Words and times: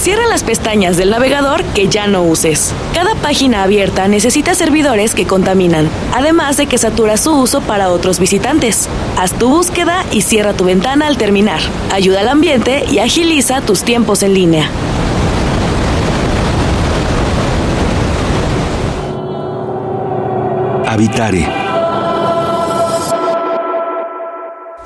Cierra 0.00 0.26
las 0.26 0.44
pestañas 0.44 0.96
del 0.96 1.10
navegador 1.10 1.62
que 1.62 1.86
ya 1.86 2.06
no 2.06 2.22
uses. 2.22 2.72
Cada 2.94 3.14
página 3.16 3.62
abierta 3.62 4.08
necesita 4.08 4.54
servidores 4.54 5.14
que 5.14 5.26
contaminan, 5.26 5.90
además 6.14 6.56
de 6.56 6.64
que 6.64 6.78
satura 6.78 7.18
su 7.18 7.32
uso 7.32 7.60
para 7.60 7.90
otros 7.90 8.18
visitantes. 8.18 8.88
Haz 9.18 9.34
tu 9.34 9.50
búsqueda 9.50 10.06
y 10.10 10.22
cierra 10.22 10.54
tu 10.54 10.64
ventana 10.64 11.06
al 11.06 11.18
terminar. 11.18 11.60
Ayuda 11.92 12.20
al 12.20 12.28
ambiente 12.28 12.82
y 12.90 13.00
agiliza 13.00 13.60
tus 13.60 13.82
tiempos 13.82 14.22
en 14.22 14.32
línea. 14.32 14.70
Habitare 20.86 21.59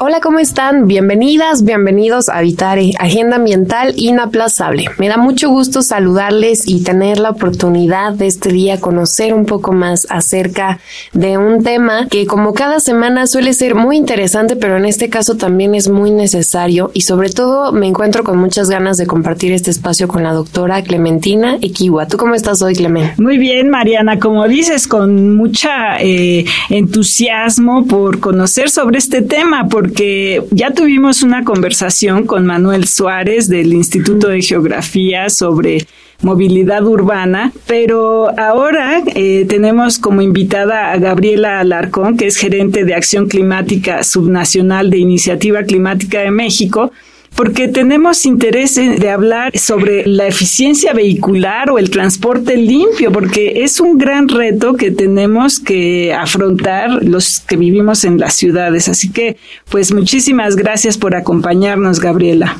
Hola, 0.01 0.21
¿cómo 0.21 0.41
están? 0.41 0.89
Bienvenidas, 0.89 1.65
bienvenidos 1.65 2.29
a 2.29 2.39
Habitare, 2.39 2.91
Agenda 2.99 3.37
Ambiental 3.37 3.95
Inaplazable. 3.97 4.87
Me 4.99 5.09
da 5.09 5.19
mucho 5.19 5.51
gusto 5.51 5.83
saludarles 5.83 6.67
y 6.67 6.83
tener 6.83 7.21
la 7.21 7.31
oportunidad 7.31 8.13
de 8.13 8.27
este 8.27 8.51
día 8.51 8.81
conocer 8.81 9.33
un 9.33 9.47
poco 9.47 9.73
más 9.73 10.09
acerca 10.11 10.81
de 11.13 11.39
un 11.39 11.63
tema 11.63 12.09
que 12.09 12.27
como 12.27 12.55
cada 12.55 12.81
semana 12.81 13.29
suele 13.29 13.53
ser 13.53 13.77
muy 13.77 13.97
interesante, 13.97 14.57
pero 14.57 14.77
en 14.77 14.85
este 14.85 15.09
caso 15.09 15.37
también 15.37 15.77
es 15.77 15.89
muy 15.89 16.11
necesario 16.11 16.91
y 16.93 17.03
sobre 17.03 17.31
todo 17.31 17.71
me 17.71 17.87
encuentro 17.87 18.25
con 18.25 18.37
muchas 18.37 18.69
ganas 18.69 18.97
de 18.97 19.07
compartir 19.07 19.53
este 19.53 19.71
espacio 19.71 20.09
con 20.09 20.25
la 20.25 20.33
doctora 20.33 20.83
Clementina 20.83 21.57
Equiwa. 21.63 22.09
¿Tú 22.09 22.17
cómo 22.17 22.35
estás 22.35 22.63
hoy, 22.63 22.75
Clemen? 22.75 23.13
Muy 23.19 23.39
bien, 23.39 23.71
Mariana, 23.71 24.19
como 24.19 24.49
dices, 24.49 24.89
con 24.89 25.37
mucha 25.37 25.99
eh, 26.01 26.45
entusiasmo 26.69 27.87
por 27.87 28.19
conocer 28.19 28.71
sobre 28.71 28.99
este 28.99 29.23
tema, 29.23 29.69
porque 29.85 29.95
que 29.95 30.43
ya 30.51 30.71
tuvimos 30.73 31.23
una 31.23 31.45
conversación 31.45 32.25
con 32.27 32.47
Manuel 32.47 32.89
Suárez 32.89 33.49
del 33.49 33.75
Instituto 33.75 34.29
de 34.29 34.41
Geografía 34.41 35.29
sobre 35.29 35.87
movilidad 36.23 36.87
urbana, 36.87 37.53
pero 37.67 38.31
ahora 38.39 39.03
eh, 39.15 39.45
tenemos 39.47 39.99
como 39.99 40.23
invitada 40.23 40.91
a 40.91 40.97
Gabriela 40.97 41.61
Alarcón, 41.61 42.17
que 42.17 42.27
es 42.27 42.39
gerente 42.39 42.85
de 42.85 42.95
Acción 42.95 43.29
Climática 43.29 44.05
Subnacional 44.05 44.89
de 44.89 44.99
Iniciativa 44.99 45.65
Climática 45.65 46.21
de 46.21 46.31
México, 46.31 46.91
porque 47.37 47.69
tenemos 47.69 48.27
interés 48.27 48.77
de 48.77 49.11
hablar 49.11 49.57
sobre 49.57 50.07
la 50.07 50.27
eficiencia 50.27 50.93
vehicular 50.93 51.71
o 51.71 51.79
el 51.79 51.91
transporte 51.91 52.57
limpio, 52.57 53.13
porque 53.13 53.65
es 53.65 53.81
un 53.81 53.99
gran 53.99 54.29
reto 54.29 54.75
que 54.75 54.91
tenemos 54.91 55.59
que 55.59 56.15
afrontar 56.15 57.03
los 57.03 57.41
que 57.41 57.57
vivimos 57.57 58.05
en 58.05 58.19
las 58.19 58.35
ciudades. 58.35 58.89
Así 58.89 59.11
que, 59.11 59.37
pues 59.71 59.93
muchísimas 59.93 60.57
gracias 60.57 60.97
por 60.97 61.15
acompañarnos, 61.15 62.01
Gabriela. 62.01 62.57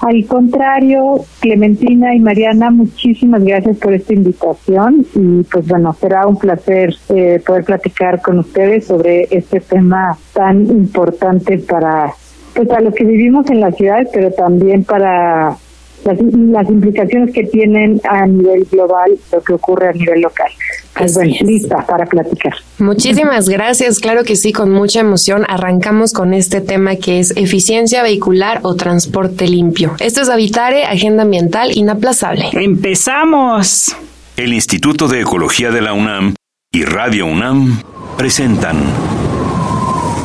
Al 0.00 0.26
contrario, 0.26 1.24
Clementina 1.40 2.14
y 2.14 2.20
Mariana, 2.20 2.70
muchísimas 2.70 3.42
gracias 3.42 3.78
por 3.78 3.94
esta 3.94 4.12
invitación 4.12 5.06
y 5.14 5.42
pues 5.44 5.66
bueno, 5.66 5.96
será 5.98 6.26
un 6.26 6.38
placer 6.38 6.94
eh, 7.08 7.42
poder 7.44 7.64
platicar 7.64 8.20
con 8.20 8.38
ustedes 8.38 8.86
sobre 8.86 9.26
este 9.30 9.60
tema 9.60 10.16
tan 10.32 10.66
importante 10.66 11.58
para 11.58 12.12
pues 12.54 12.68
para 12.68 12.80
los 12.80 12.94
que 12.94 13.04
vivimos 13.04 13.48
en 13.50 13.60
las 13.60 13.76
ciudades, 13.76 14.08
pero 14.12 14.30
también 14.32 14.84
para 14.84 15.56
las, 16.04 16.68
implicaciones 16.68 17.32
que 17.32 17.44
tienen 17.44 18.00
a 18.08 18.26
nivel 18.26 18.66
global 18.70 19.10
lo 19.32 19.42
que 19.42 19.54
ocurre 19.54 19.88
a 19.88 19.92
nivel 19.92 20.20
local. 20.20 20.50
Pues 20.96 21.14
bueno, 21.14 21.34
lista 21.42 21.84
para 21.86 22.06
platicar. 22.06 22.54
Muchísimas 22.78 23.48
gracias, 23.48 23.98
claro 23.98 24.24
que 24.24 24.36
sí, 24.36 24.52
con 24.52 24.70
mucha 24.70 25.00
emoción 25.00 25.44
arrancamos 25.48 26.12
con 26.12 26.34
este 26.34 26.60
tema 26.60 26.96
que 26.96 27.20
es 27.20 27.36
eficiencia 27.36 28.02
vehicular 28.02 28.60
o 28.62 28.74
transporte 28.76 29.48
limpio. 29.48 29.94
Esto 29.98 30.20
es 30.20 30.28
Habitare, 30.28 30.84
Agenda 30.84 31.22
Ambiental 31.22 31.76
Inaplazable. 31.76 32.50
¡Empezamos! 32.52 33.96
El 34.36 34.52
Instituto 34.52 35.08
de 35.08 35.20
Ecología 35.20 35.70
de 35.70 35.80
la 35.80 35.92
UNAM 35.92 36.34
y 36.72 36.84
Radio 36.84 37.26
UNAM 37.26 37.80
presentan 38.16 38.76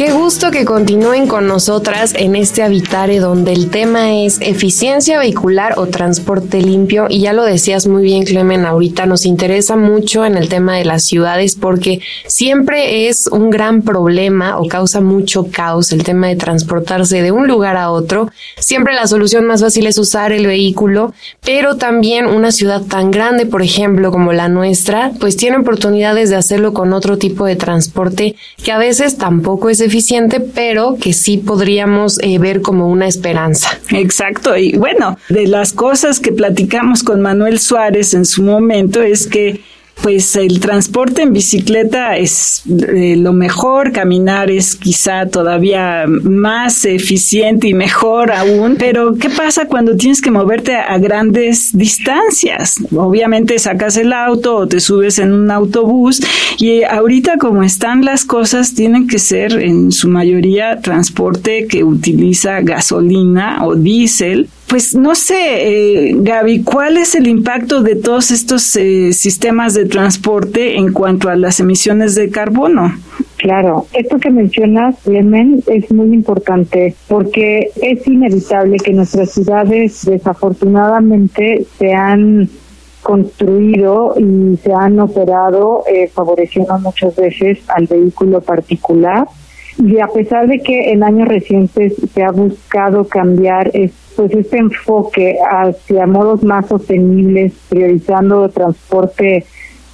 Qué 0.00 0.12
gusto 0.12 0.50
que 0.50 0.64
continúen 0.64 1.26
con 1.26 1.46
nosotras 1.46 2.14
en 2.16 2.34
este 2.34 2.62
Habitare 2.62 3.18
donde 3.18 3.52
el 3.52 3.68
tema 3.68 4.14
es 4.14 4.38
eficiencia 4.40 5.18
vehicular 5.18 5.74
o 5.76 5.88
transporte 5.88 6.62
limpio 6.62 7.04
y 7.10 7.20
ya 7.20 7.34
lo 7.34 7.44
decías 7.44 7.86
muy 7.86 8.02
bien 8.02 8.24
Clemen, 8.24 8.64
ahorita 8.64 9.04
nos 9.04 9.26
interesa 9.26 9.76
mucho 9.76 10.24
en 10.24 10.38
el 10.38 10.48
tema 10.48 10.74
de 10.74 10.86
las 10.86 11.04
ciudades 11.04 11.54
porque 11.54 12.00
siempre 12.26 13.08
es 13.08 13.26
un 13.26 13.50
gran 13.50 13.82
problema 13.82 14.58
o 14.58 14.68
causa 14.68 15.02
mucho 15.02 15.48
caos 15.52 15.92
el 15.92 16.02
tema 16.02 16.28
de 16.28 16.36
transportarse 16.36 17.20
de 17.20 17.32
un 17.32 17.46
lugar 17.46 17.76
a 17.76 17.90
otro. 17.90 18.30
Siempre 18.58 18.94
la 18.94 19.06
solución 19.06 19.44
más 19.44 19.60
fácil 19.60 19.86
es 19.86 19.98
usar 19.98 20.32
el 20.32 20.46
vehículo, 20.46 21.12
pero 21.44 21.76
también 21.76 22.24
una 22.24 22.52
ciudad 22.52 22.80
tan 22.80 23.10
grande, 23.10 23.44
por 23.44 23.60
ejemplo, 23.60 24.10
como 24.10 24.32
la 24.32 24.48
nuestra, 24.48 25.12
pues 25.20 25.36
tiene 25.36 25.58
oportunidades 25.58 26.30
de 26.30 26.36
hacerlo 26.36 26.72
con 26.72 26.94
otro 26.94 27.18
tipo 27.18 27.44
de 27.44 27.56
transporte 27.56 28.34
que 28.64 28.72
a 28.72 28.78
veces 28.78 29.18
tampoco 29.18 29.68
es 29.68 29.89
pero 30.54 30.96
que 31.00 31.12
sí 31.12 31.38
podríamos 31.38 32.18
eh, 32.22 32.38
ver 32.38 32.62
como 32.62 32.88
una 32.88 33.06
esperanza. 33.06 33.78
Exacto. 33.90 34.56
Y 34.56 34.76
bueno, 34.76 35.18
de 35.28 35.46
las 35.46 35.72
cosas 35.72 36.20
que 36.20 36.32
platicamos 36.32 37.02
con 37.02 37.20
Manuel 37.20 37.58
Suárez 37.58 38.14
en 38.14 38.24
su 38.24 38.42
momento 38.42 39.02
es 39.02 39.26
que 39.26 39.60
pues 40.02 40.36
el 40.36 40.60
transporte 40.60 41.22
en 41.22 41.32
bicicleta 41.32 42.16
es 42.16 42.62
eh, 42.66 43.16
lo 43.16 43.32
mejor, 43.32 43.92
caminar 43.92 44.50
es 44.50 44.76
quizá 44.76 45.26
todavía 45.26 46.04
más 46.06 46.84
eficiente 46.84 47.68
y 47.68 47.74
mejor 47.74 48.32
aún, 48.32 48.76
pero 48.78 49.14
¿qué 49.14 49.30
pasa 49.30 49.66
cuando 49.66 49.96
tienes 49.96 50.20
que 50.20 50.30
moverte 50.30 50.76
a, 50.76 50.98
grandes 50.98 51.76
distancias? 51.76 52.76
Obviamente 52.94 53.58
sacas 53.58 53.96
el 53.96 54.12
auto 54.12 54.56
o 54.56 54.66
te 54.66 54.80
subes 54.80 55.18
en 55.18 55.32
un 55.32 55.50
autobús 55.50 56.20
y 56.58 56.82
ahorita 56.82 57.38
como 57.38 57.62
están 57.62 58.04
las 58.04 58.24
cosas 58.24 58.74
tienen 58.74 59.06
que 59.06 59.18
ser 59.18 59.52
en 59.52 59.92
su 59.92 60.08
mayoría 60.08 60.80
transporte 60.80 61.66
que 61.66 61.84
utiliza 61.84 62.60
gasolina 62.60 63.64
o 63.66 63.74
diésel 63.74 64.48
pues 64.70 64.94
no 64.94 65.16
sé, 65.16 65.34
eh, 65.34 66.12
Gaby, 66.14 66.62
¿cuál 66.62 66.96
es 66.96 67.16
el 67.16 67.26
impacto 67.26 67.82
de 67.82 67.96
todos 67.96 68.30
estos 68.30 68.76
eh, 68.76 69.12
sistemas 69.12 69.74
de 69.74 69.84
transporte 69.84 70.76
en 70.76 70.92
cuanto 70.92 71.28
a 71.28 71.34
las 71.34 71.58
emisiones 71.58 72.14
de 72.14 72.30
carbono? 72.30 72.94
Claro, 73.38 73.86
esto 73.92 74.18
que 74.18 74.30
mencionas, 74.30 74.94
Clemen, 75.02 75.64
es 75.66 75.90
muy 75.90 76.14
importante 76.14 76.94
porque 77.08 77.72
es 77.82 78.06
inevitable 78.06 78.76
que 78.76 78.92
nuestras 78.92 79.32
ciudades 79.32 80.04
desafortunadamente 80.04 81.66
se 81.76 81.92
han 81.92 82.48
construido 83.02 84.14
y 84.18 84.56
se 84.58 84.72
han 84.72 85.00
operado 85.00 85.82
eh, 85.92 86.06
favoreciendo 86.14 86.78
muchas 86.78 87.16
veces 87.16 87.58
al 87.68 87.88
vehículo 87.88 88.40
particular 88.40 89.26
y 89.78 89.98
a 89.98 90.08
pesar 90.08 90.46
de 90.48 90.58
que 90.60 90.92
en 90.92 91.02
años 91.02 91.28
recientes 91.28 91.94
se 92.12 92.22
ha 92.22 92.30
buscado 92.30 93.06
cambiar 93.06 93.70
pues 94.16 94.34
este 94.34 94.58
enfoque 94.58 95.38
hacia 95.48 96.06
modos 96.06 96.42
más 96.42 96.66
sostenibles, 96.66 97.52
priorizando 97.68 98.48
transporte 98.48 99.44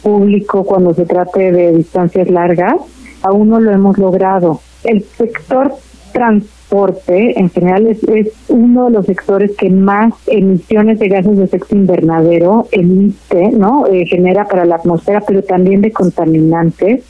público 0.02 0.64
cuando 0.64 0.94
se 0.94 1.05
trate 1.05 1.52
de 1.52 1.73
distancias 1.73 2.28
largas, 2.31 2.76
aún 3.23 3.49
no 3.49 3.61
lo 3.61 3.70
hemos 3.70 3.99
logrado. 3.99 4.61
El 4.84 5.02
sector 5.02 5.73
transporte 6.12 7.38
en 7.38 7.50
general 7.50 7.87
es, 7.87 8.00
uno 8.49 8.87
de 8.87 8.93
los 8.93 9.06
sectores 9.06 9.56
que 9.56 9.70
más 9.70 10.14
emisiones 10.26 10.99
de 10.99 11.08
gases 11.08 11.37
de 11.37 11.44
efecto 11.44 11.75
invernadero 11.75 12.67
emite, 12.73 13.50
¿no? 13.50 13.87
Eh, 13.87 14.06
genera 14.06 14.46
para 14.46 14.64
la 14.64 14.76
atmósfera, 14.76 15.23
pero 15.26 15.43
también 15.43 15.82
de 15.82 15.93
contaminantes 15.93 17.05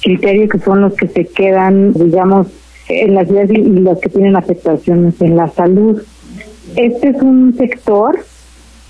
criterios 0.00 0.50
que 0.50 0.58
son 0.58 0.80
los 0.80 0.94
que 0.94 1.08
se 1.08 1.26
quedan, 1.26 1.92
digamos, 1.92 2.48
en 2.88 3.14
las 3.14 3.28
ciudades 3.28 3.50
y 3.50 3.62
los 3.62 3.98
que 4.00 4.08
tienen 4.08 4.36
afectaciones 4.36 5.20
en 5.20 5.36
la 5.36 5.48
salud. 5.48 6.02
Este 6.76 7.08
es 7.08 7.22
un 7.22 7.54
sector 7.56 8.18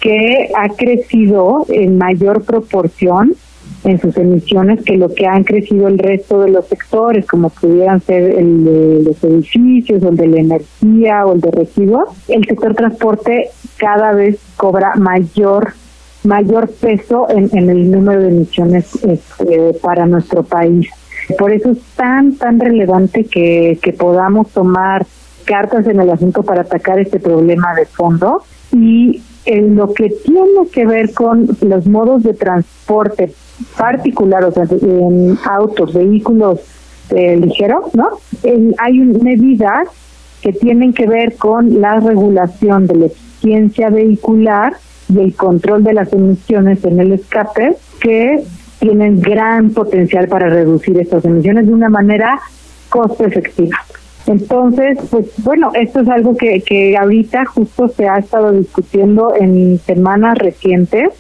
que 0.01 0.51
ha 0.57 0.69
crecido 0.71 1.67
en 1.69 1.99
mayor 1.99 2.43
proporción 2.43 3.35
en 3.85 4.01
sus 4.01 4.17
emisiones 4.17 4.83
que 4.85 4.97
lo 4.97 5.15
que 5.15 5.27
han 5.27 5.45
crecido 5.45 5.89
el 5.89 5.99
resto 5.99 6.41
de 6.41 6.51
los 6.51 6.67
sectores, 6.67 7.27
como 7.27 7.49
pudieran 7.51 8.01
ser 8.01 8.39
el 8.39 8.65
de 8.65 9.03
los 9.05 9.25
edificios, 9.25 10.03
o 10.03 10.09
el 10.09 10.17
de 10.17 10.27
la 10.27 10.41
energía 10.41 11.27
o 11.27 11.35
el 11.35 11.41
de 11.41 11.51
residuos. 11.51 12.09
El 12.29 12.45
sector 12.45 12.75
transporte 12.75 13.49
cada 13.79 14.13
vez 14.13 14.39
cobra 14.57 14.95
mayor 14.97 15.73
mayor 16.23 16.69
peso 16.69 17.29
en, 17.31 17.49
el 17.71 17.91
número 17.91 18.21
de 18.21 18.29
emisiones 18.29 18.95
este, 19.05 19.73
para 19.81 20.05
nuestro 20.05 20.43
país. 20.43 20.91
Por 21.39 21.53
eso 21.53 21.71
es 21.71 21.79
tan, 21.97 22.35
tan 22.37 22.61
relevante 22.61 23.25
que, 23.25 23.79
que 23.83 23.93
podamos 23.93 24.51
tomar 24.51 25.07
cartas 25.45 25.87
en 25.87 26.01
el 26.01 26.11
asunto 26.11 26.43
para 26.43 26.63
atacar 26.63 26.99
este 26.99 27.19
problema 27.19 27.75
de 27.75 27.87
fondo 27.87 28.43
y 28.73 29.23
en 29.47 29.75
lo 29.75 29.93
que 29.93 30.11
tiene 30.25 30.69
que 30.73 30.87
ver 30.87 31.13
con 31.13 31.49
los 31.63 31.87
modos 31.87 32.23
de 32.23 32.35
transporte 32.35 33.33
particular, 33.77 34.45
o 34.45 34.53
sea, 34.53 34.65
en 34.71 35.39
autos, 35.45 35.95
vehículos 35.95 36.61
eh, 37.11 37.37
ligeros, 37.37 37.95
¿no? 37.95 38.11
hay 38.79 38.99
medidas 38.99 39.89
que 40.43 40.53
tienen 40.53 40.93
que 40.93 41.07
ver 41.07 41.37
con 41.37 41.81
la 41.81 42.01
regulación 42.01 42.87
de 42.87 42.95
la 42.95 43.07
eficiencia 43.07 43.91
vehicular 43.91 44.75
y 45.09 45.19
el 45.19 45.35
control 45.35 45.83
de 45.85 45.95
las 45.95 46.13
emisiones 46.13 46.85
en 46.85 47.01
el 47.01 47.13
escape 47.13 47.77
que 48.01 48.43
tienen 48.81 49.21
gran 49.21 49.71
potencial 49.71 50.27
para 50.27 50.49
reducir 50.49 50.99
estas 50.99 51.25
emisiones 51.25 51.67
de 51.67 51.73
una 51.73 51.89
manera 51.89 52.41
costo 52.89 53.25
efectiva. 53.25 53.77
Entonces, 54.27 54.99
pues 55.11 55.27
bueno, 55.39 55.71
esto 55.75 56.01
es 56.01 56.09
algo 56.09 56.37
que, 56.37 56.61
que 56.63 56.97
ahorita 56.97 57.45
justo 57.47 57.89
se 57.89 58.09
ha 58.09 58.19
estado 58.19 58.53
discutiendo 58.53 59.35
en 59.39 59.79
semanas 59.79 60.39
recientes, 60.39 61.11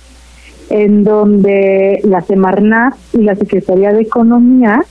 en 0.71 1.05
donde 1.05 2.01
la 2.05 2.21
Semarnat 2.23 2.95
y 3.12 3.23
la 3.23 3.35
Secretaría 3.35 3.93
de 3.93 4.03
Economía 4.03 4.83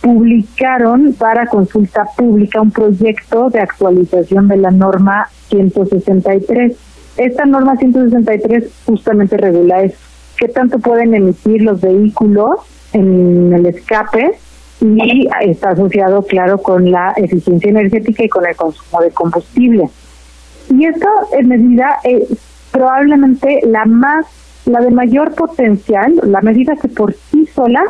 publicaron 0.00 1.14
para 1.14 1.46
consulta 1.46 2.04
pública 2.16 2.60
un 2.60 2.70
proyecto 2.70 3.50
de 3.50 3.60
actualización 3.60 4.48
de 4.48 4.56
la 4.56 4.70
norma 4.70 5.28
163. 5.48 6.76
Esta 7.16 7.44
norma 7.46 7.76
163 7.76 8.64
justamente 8.86 9.36
regula 9.36 9.82
eso, 9.82 9.98
qué 10.38 10.48
tanto 10.48 10.78
pueden 10.78 11.14
emitir 11.14 11.62
los 11.62 11.80
vehículos 11.80 12.60
en 12.92 13.52
el 13.52 13.66
escape 13.66 14.38
y 14.80 15.28
está 15.40 15.70
asociado, 15.70 16.22
claro, 16.22 16.58
con 16.58 16.90
la 16.90 17.12
eficiencia 17.16 17.70
energética 17.70 18.24
y 18.24 18.28
con 18.28 18.46
el 18.46 18.54
consumo 18.54 19.02
de 19.02 19.10
combustible. 19.10 19.88
Y 20.70 20.84
esta 20.86 21.08
medida 21.42 21.98
es 22.04 22.28
probablemente 22.70 23.60
la 23.66 23.84
más, 23.86 24.26
la 24.66 24.80
de 24.80 24.90
mayor 24.90 25.34
potencial, 25.34 26.20
la 26.22 26.40
medida 26.42 26.76
que 26.76 26.88
por 26.88 27.14
sí 27.14 27.46
sola 27.46 27.82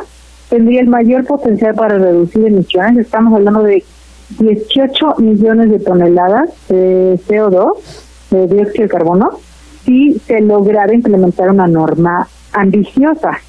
tendría 0.49 0.81
el 0.81 0.87
mayor 0.87 1.25
potencial 1.25 1.75
para 1.75 1.97
reducir 1.97 2.47
emisiones. 2.47 3.05
Estamos 3.05 3.33
hablando 3.35 3.61
de 3.63 3.83
18 4.39 5.15
millones 5.19 5.69
de 5.69 5.79
toneladas 5.79 6.49
de 6.69 7.19
CO2, 7.27 7.73
de 8.31 8.47
dióxido 8.47 8.83
de 8.83 8.89
carbono, 8.89 9.39
si 9.85 10.19
se 10.19 10.41
lograra 10.41 10.93
implementar 10.93 11.49
una 11.49 11.67
norma 11.67 12.27
ambiciosa 12.53 13.39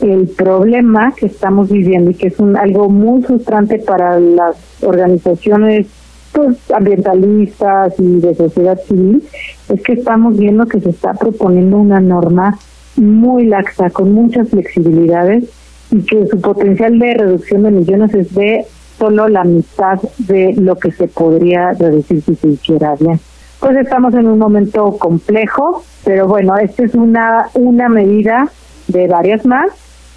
el 0.00 0.28
problema 0.28 1.12
que 1.14 1.26
estamos 1.26 1.70
viviendo 1.70 2.10
y 2.10 2.14
que 2.14 2.28
es 2.28 2.38
un, 2.38 2.56
algo 2.56 2.88
muy 2.88 3.22
frustrante 3.22 3.78
para 3.78 4.18
las 4.18 4.56
organizaciones 4.82 5.86
pues, 6.32 6.56
ambientalistas 6.70 7.94
y 7.98 8.20
de 8.20 8.34
sociedad 8.34 8.80
civil 8.86 9.22
es 9.68 9.82
que 9.82 9.92
estamos 9.94 10.38
viendo 10.38 10.66
que 10.66 10.80
se 10.80 10.90
está 10.90 11.12
proponiendo 11.14 11.76
una 11.76 12.00
norma 12.00 12.58
muy 12.96 13.46
laxa, 13.46 13.90
con 13.90 14.12
muchas 14.12 14.48
flexibilidades 14.48 15.44
y 15.90 16.02
que 16.02 16.26
su 16.26 16.40
potencial 16.40 16.98
de 16.98 17.14
reducción 17.14 17.62
de 17.62 17.68
emisiones 17.68 18.14
es 18.14 18.34
de 18.34 18.64
solo 18.98 19.28
la 19.28 19.44
mitad 19.44 19.98
de 20.18 20.54
lo 20.54 20.76
que 20.76 20.92
se 20.92 21.08
podría 21.08 21.72
reducir 21.72 22.22
si 22.22 22.34
se 22.34 22.48
hiciera 22.48 22.94
bien. 22.98 23.18
Pues 23.60 23.76
estamos 23.76 24.14
en 24.14 24.26
un 24.26 24.38
momento 24.38 24.96
complejo, 24.98 25.84
pero 26.04 26.26
bueno, 26.26 26.56
esta 26.56 26.82
es 26.82 26.94
una, 26.94 27.48
una 27.52 27.90
medida 27.90 28.48
de 28.88 29.06
varias 29.06 29.44
más 29.44 29.70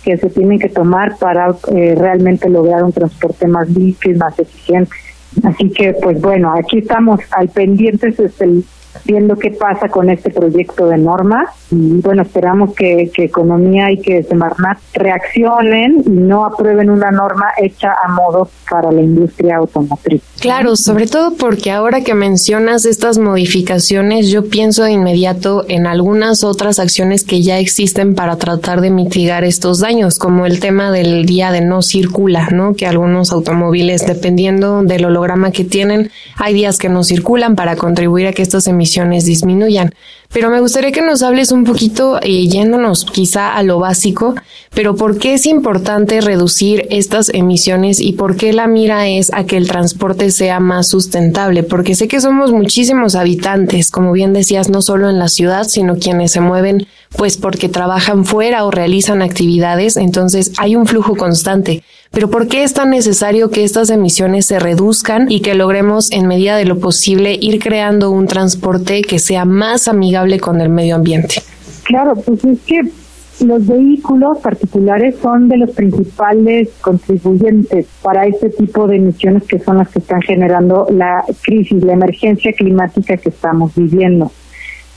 que 0.03 0.17
se 0.17 0.29
tienen 0.29 0.59
que 0.59 0.69
tomar 0.69 1.17
para 1.17 1.53
eh, 1.73 1.95
realmente 1.97 2.49
lograr 2.49 2.83
un 2.83 2.93
transporte 2.93 3.47
más 3.47 3.69
limpio 3.69 4.11
y 4.11 4.15
más 4.15 4.39
eficiente. 4.39 4.91
Así 5.43 5.69
que, 5.71 5.93
pues 5.93 6.21
bueno, 6.21 6.53
aquí 6.57 6.79
estamos 6.79 7.19
al 7.31 7.49
pendiente 7.49 8.11
desde 8.11 8.63
viendo 9.05 9.35
qué 9.35 9.51
pasa 9.51 9.89
con 9.89 10.09
este 10.09 10.29
proyecto 10.29 10.87
de 10.87 10.97
norma 10.97 11.45
y 11.71 12.01
bueno, 12.01 12.21
esperamos 12.21 12.73
que, 12.75 13.11
que 13.13 13.25
Economía 13.25 13.91
y 13.91 13.99
que 13.99 14.23
Semarnat 14.23 14.77
reaccionen 14.93 16.03
y 16.05 16.09
no 16.09 16.45
aprueben 16.45 16.89
una 16.89 17.11
norma 17.11 17.47
hecha 17.57 17.93
a 18.03 18.09
modo 18.09 18.49
para 18.69 18.91
la 18.91 19.01
industria 19.01 19.57
automotriz. 19.57 20.21
Claro, 20.39 20.75
sobre 20.75 21.07
todo 21.07 21.33
porque 21.35 21.71
ahora 21.71 22.01
que 22.01 22.13
mencionas 22.13 22.85
estas 22.85 23.17
modificaciones, 23.17 24.29
yo 24.29 24.49
pienso 24.49 24.83
de 24.83 24.91
inmediato 24.91 25.65
en 25.67 25.87
algunas 25.87 26.43
otras 26.43 26.79
acciones 26.79 27.23
que 27.23 27.41
ya 27.41 27.59
existen 27.59 28.13
para 28.13 28.37
tratar 28.37 28.81
de 28.81 28.91
mitigar 28.91 29.43
estos 29.43 29.79
daños, 29.79 30.19
como 30.19 30.45
el 30.45 30.59
tema 30.59 30.91
del 30.91 31.25
día 31.25 31.51
de 31.51 31.61
no 31.61 31.81
circula, 31.81 32.49
¿no? 32.51 32.75
Que 32.75 32.85
algunos 32.85 33.31
automóviles, 33.31 34.05
dependiendo 34.05 34.83
del 34.83 35.05
holograma 35.05 35.51
que 35.51 35.63
tienen, 35.63 36.11
hay 36.37 36.53
días 36.53 36.77
que 36.77 36.89
no 36.89 37.03
circulan 37.03 37.55
para 37.55 37.75
contribuir 37.75 38.27
a 38.27 38.33
que 38.33 38.41
estas 38.41 38.67
emisiones 38.67 38.82
disminuyan. 39.25 39.93
Pero 40.33 40.49
me 40.49 40.59
gustaría 40.59 40.91
que 40.91 41.03
nos 41.03 41.21
hables 41.21 41.51
un 41.51 41.63
poquito, 41.63 42.19
eh, 42.21 42.47
yéndonos 42.47 43.05
quizá 43.05 43.53
a 43.53 43.61
lo 43.61 43.77
básico, 43.77 44.33
pero 44.73 44.95
¿por 44.95 45.19
qué 45.19 45.35
es 45.35 45.45
importante 45.45 46.21
reducir 46.21 46.87
estas 46.89 47.29
emisiones 47.29 47.99
y 47.99 48.13
por 48.13 48.35
qué 48.35 48.51
la 48.51 48.65
mira 48.65 49.07
es 49.07 49.31
a 49.31 49.43
que 49.43 49.57
el 49.57 49.67
transporte 49.67 50.31
sea 50.31 50.59
más 50.59 50.87
sustentable? 50.87 51.61
Porque 51.61 51.93
sé 51.93 52.07
que 52.07 52.19
somos 52.19 52.51
muchísimos 52.51 53.13
habitantes, 53.13 53.91
como 53.91 54.11
bien 54.11 54.33
decías, 54.33 54.69
no 54.69 54.81
solo 54.81 55.07
en 55.07 55.19
la 55.19 55.27
ciudad, 55.27 55.65
sino 55.67 55.97
quienes 55.97 56.31
se 56.31 56.41
mueven 56.41 56.87
pues 57.15 57.37
porque 57.37 57.69
trabajan 57.69 58.25
fuera 58.25 58.65
o 58.65 58.71
realizan 58.71 59.21
actividades, 59.21 59.97
entonces 59.97 60.51
hay 60.57 60.75
un 60.75 60.87
flujo 60.87 61.15
constante. 61.15 61.83
Pero 62.09 62.29
¿por 62.29 62.47
qué 62.47 62.63
es 62.63 62.73
tan 62.73 62.91
necesario 62.91 63.49
que 63.49 63.63
estas 63.63 63.89
emisiones 63.89 64.45
se 64.45 64.59
reduzcan 64.59 65.31
y 65.31 65.41
que 65.41 65.55
logremos 65.55 66.11
en 66.11 66.27
medida 66.27 66.55
de 66.57 66.65
lo 66.65 66.79
posible 66.79 67.37
ir 67.39 67.59
creando 67.59 68.11
un 68.11 68.27
transporte 68.27 68.72
que 69.07 69.19
sea 69.19 69.45
más 69.45 69.87
amigable 69.87 70.39
con 70.39 70.61
el 70.61 70.69
medio 70.69 70.95
ambiente? 70.95 71.41
Claro, 71.83 72.15
pues 72.15 72.43
es 72.45 72.59
que 72.61 72.81
los 73.41 73.65
vehículos 73.65 74.37
particulares 74.39 75.15
son 75.21 75.49
de 75.49 75.57
los 75.57 75.71
principales 75.71 76.69
contribuyentes 76.81 77.87
para 78.01 78.25
este 78.25 78.49
tipo 78.49 78.87
de 78.87 78.97
emisiones 78.97 79.43
que 79.43 79.59
son 79.59 79.77
las 79.77 79.89
que 79.89 79.99
están 79.99 80.21
generando 80.21 80.87
la 80.89 81.23
crisis, 81.41 81.83
la 81.83 81.93
emergencia 81.93 82.53
climática 82.53 83.17
que 83.17 83.29
estamos 83.29 83.73
viviendo. 83.75 84.31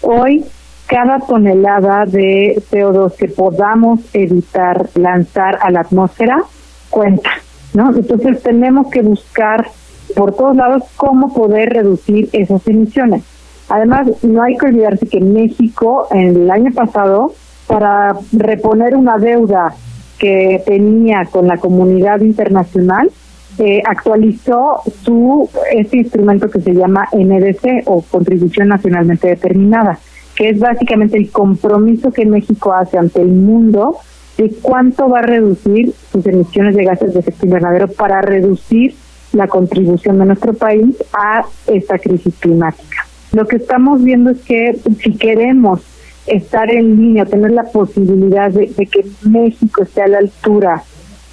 Hoy 0.02 0.45
cada 0.87 1.18
tonelada 1.18 2.04
de 2.06 2.62
CO2 2.71 3.16
que 3.16 3.28
podamos 3.28 4.00
evitar 4.12 4.88
lanzar 4.95 5.59
a 5.61 5.71
la 5.71 5.80
atmósfera 5.80 6.42
cuenta, 6.90 7.30
¿no? 7.75 7.95
Entonces 7.95 8.42
tenemos 8.42 8.88
que 8.88 9.02
buscar 9.02 9.66
por 10.14 10.35
todos 10.35 10.54
lados 10.54 10.85
cómo 10.97 11.35
poder 11.35 11.71
reducir 11.71 12.28
esas 12.33 12.66
emisiones. 12.68 13.25
Además, 13.68 14.08
no 14.23 14.42
hay 14.42 14.56
que 14.56 14.66
olvidarse 14.66 15.06
que 15.06 15.20
México 15.20 16.06
en 16.11 16.37
el 16.37 16.50
año 16.50 16.73
pasado, 16.73 17.32
para 17.66 18.16
reponer 18.32 18.96
una 18.96 19.18
deuda 19.18 19.75
que 20.18 20.62
tenía 20.64 21.25
con 21.25 21.49
la 21.49 21.58
comunidad 21.58 22.20
internacional, 22.20 23.11
eh, 23.58 23.82
actualizó 23.87 24.82
su 25.02 25.49
este 25.73 25.99
instrumento 25.99 26.50
que 26.50 26.61
se 26.61 26.75
llama 26.75 27.08
NDC 27.12 27.85
o 27.87 28.02
Contribución 28.02 28.68
Nacionalmente 28.68 29.28
Determinada 29.28 29.99
que 30.37 30.50
es 30.50 30.61
básicamente 30.61 31.16
el 31.16 31.30
compromiso 31.30 32.12
que 32.12 32.26
México 32.26 32.73
hace 32.73 32.99
ante 32.99 33.23
el 33.23 33.28
mundo 33.28 33.96
de 34.37 34.50
cuánto 34.61 35.08
va 35.08 35.20
a 35.20 35.23
reducir 35.23 35.92
sus 36.12 36.25
emisiones 36.26 36.76
de 36.76 36.85
gases 36.85 37.14
de 37.14 37.20
efecto 37.20 37.46
invernadero 37.46 37.88
para 37.88 38.20
reducir 38.20 38.94
la 39.32 39.49
contribución 39.49 40.18
de 40.18 40.26
nuestro 40.26 40.52
país 40.52 40.94
a 41.14 41.44
esta 41.66 41.99
crisis 41.99 42.35
climática. 42.38 43.05
Lo 43.33 43.47
que 43.47 43.56
estamos 43.56 44.02
viendo 44.02 44.30
es 44.30 44.40
que 44.42 44.78
si 45.02 45.16
queremos 45.16 45.80
estar 46.26 46.71
en 46.71 46.97
línea, 46.97 47.25
tener 47.25 47.52
la 47.52 47.64
posibilidad 47.64 48.50
de 48.50 48.68
que 48.68 49.06
México 49.23 49.83
esté 49.83 50.02
a 50.02 50.09
la 50.09 50.18
altura 50.18 50.83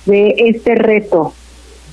de 0.05 0.35
este 0.37 0.75
reto 0.75 1.33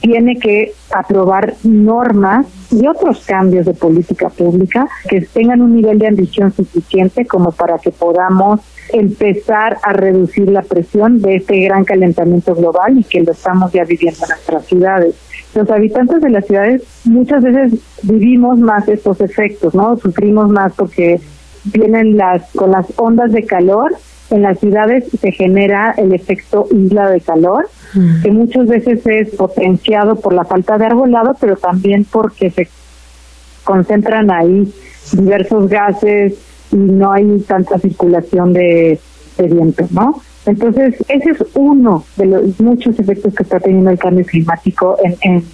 tiene 0.01 0.39
que 0.39 0.73
aprobar 0.93 1.55
normas 1.63 2.47
y 2.71 2.87
otros 2.87 3.25
cambios 3.27 3.67
de 3.67 3.75
política 3.75 4.29
pública 4.31 4.89
que 5.09 5.21
tengan 5.21 5.61
un 5.61 5.77
nivel 5.77 5.99
de 5.99 6.09
ambición 6.09 6.53
suficiente 6.53 7.27
como 7.27 7.53
para 7.53 7.79
que 7.79 7.91
podamos 7.91 8.61
empezar 8.93 9.79
a 9.83 9.93
reducir 9.93 10.49
la 10.49 10.63
presión 10.63 11.21
de 11.21 11.37
este 11.37 11.61
gran 11.61 11.85
calentamiento 11.85 12.55
global 12.55 12.99
y 12.99 13.05
que 13.05 13.21
lo 13.21 13.33
estamos 13.33 13.73
ya 13.73 13.85
viviendo 13.85 14.21
en 14.25 14.29
nuestras 14.31 14.65
ciudades. 14.67 15.15
Los 15.55 15.71
habitantes 15.71 16.21
de 16.21 16.31
las 16.31 16.47
ciudades 16.47 16.83
muchas 17.05 17.43
veces 17.43 17.81
vivimos 18.03 18.59
más 18.59 18.89
estos 18.89 19.21
efectos, 19.21 19.75
¿no? 19.75 19.97
Sufrimos 19.97 20.49
más 20.49 20.73
porque 20.75 21.21
vienen 21.65 22.17
las 22.17 22.51
con 22.53 22.71
las 22.71 22.87
ondas 22.97 23.33
de 23.33 23.45
calor 23.45 23.93
en 24.31 24.43
las 24.43 24.59
ciudades 24.61 25.05
se 25.21 25.33
genera 25.33 25.93
el 25.97 26.13
efecto 26.13 26.67
isla 26.71 27.11
de 27.11 27.21
calor, 27.21 27.69
mm. 27.95 28.23
que 28.23 28.31
muchas 28.31 28.67
veces 28.67 29.05
es 29.05 29.31
potenciado 29.35 30.17
por 30.17 30.33
la 30.33 30.45
falta 30.45 30.79
de 30.79 30.87
arbolado, 30.87 31.37
pero 31.41 31.57
también 31.57 32.05
porque 32.05 32.51
se 32.51 32.69
concentran 33.65 34.31
ahí 34.31 34.73
diversos 35.13 35.69
gases 35.69 36.35
y 36.71 36.77
no 36.77 37.13
hay 37.13 37.41
tanta 37.41 37.79
circulación 37.79 38.53
de, 38.53 39.01
viento, 39.39 39.87
¿no? 39.91 40.23
Entonces, 40.47 40.95
ese 41.09 41.31
es 41.31 41.45
uno 41.55 42.05
de 42.17 42.27
los 42.27 42.61
muchos 42.61 42.99
efectos 42.99 43.35
que 43.35 43.43
está 43.43 43.61
teniendo 43.61 43.91
el 43.91 43.99
cambio 43.99 44.25
climático 44.25 44.97
en, 45.03 45.17
en, 45.23 45.45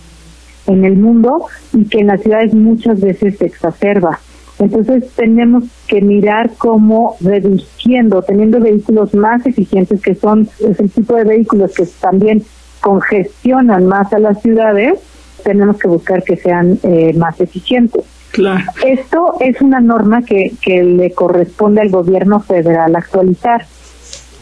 en 0.66 0.84
el 0.84 0.96
mundo 0.96 1.46
y 1.72 1.84
que 1.84 2.00
en 2.00 2.08
las 2.08 2.22
ciudades 2.22 2.54
muchas 2.54 3.00
veces 3.00 3.38
se 3.38 3.46
exacerba. 3.46 4.20
Entonces 4.58 5.10
tenemos 5.14 5.64
que 5.86 6.00
mirar 6.00 6.52
cómo 6.56 7.16
reduciendo, 7.20 8.22
teniendo 8.22 8.58
vehículos 8.58 9.12
más 9.14 9.44
eficientes, 9.44 10.00
que 10.00 10.14
son 10.14 10.48
es 10.60 10.80
el 10.80 10.90
tipo 10.90 11.14
de 11.14 11.24
vehículos 11.24 11.74
que 11.74 11.84
también 12.00 12.42
congestionan 12.80 13.86
más 13.86 14.12
a 14.12 14.18
las 14.18 14.40
ciudades, 14.40 14.98
tenemos 15.44 15.76
que 15.78 15.88
buscar 15.88 16.22
que 16.22 16.36
sean 16.36 16.78
eh, 16.84 17.12
más 17.14 17.38
eficientes. 17.40 18.04
Claro. 18.32 18.64
Esto 18.84 19.34
es 19.40 19.60
una 19.60 19.80
norma 19.80 20.22
que, 20.22 20.52
que 20.62 20.82
le 20.82 21.12
corresponde 21.12 21.80
al 21.82 21.90
gobierno 21.90 22.40
federal 22.40 22.96
actualizar. 22.96 23.66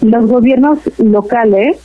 Los 0.01 0.27
gobiernos 0.27 0.79
locales, 0.99 1.79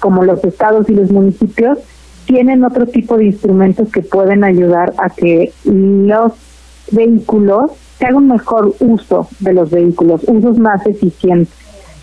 como 0.00 0.24
los 0.24 0.42
estados 0.44 0.88
y 0.88 0.94
los 0.94 1.10
municipios, 1.10 1.78
tienen 2.26 2.64
otro 2.64 2.86
tipo 2.86 3.16
de 3.16 3.26
instrumentos 3.26 3.90
que 3.90 4.02
pueden 4.02 4.44
ayudar 4.44 4.92
a 4.98 5.10
que 5.10 5.52
los 5.64 6.32
vehículos, 6.90 7.72
se 7.98 8.06
haga 8.06 8.16
un 8.16 8.28
mejor 8.28 8.74
uso 8.80 9.28
de 9.40 9.54
los 9.54 9.70
vehículos, 9.70 10.22
usos 10.26 10.58
más 10.58 10.84
eficientes, 10.86 11.54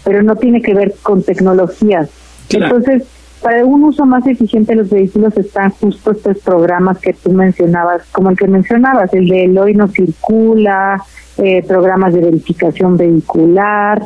pero 0.03 0.23
no 0.23 0.35
tiene 0.35 0.61
que 0.61 0.73
ver 0.73 0.93
con 1.03 1.23
tecnologías. 1.23 2.09
Entonces, 2.49 3.03
para 3.41 3.65
un 3.65 3.83
uso 3.83 4.05
más 4.05 4.25
eficiente 4.25 4.71
de 4.73 4.81
los 4.81 4.89
vehículos 4.89 5.35
están 5.37 5.71
justo 5.71 6.11
estos 6.11 6.37
programas 6.39 6.97
que 6.99 7.13
tú 7.13 7.31
mencionabas, 7.31 8.03
como 8.11 8.29
el 8.29 8.37
que 8.37 8.47
mencionabas, 8.47 9.13
el 9.13 9.27
de 9.27 9.59
hoy 9.59 9.75
no 9.75 9.87
circula, 9.89 11.03
eh, 11.37 11.61
programas 11.67 12.13
de 12.13 12.21
verificación 12.21 12.95
vehicular, 12.95 14.01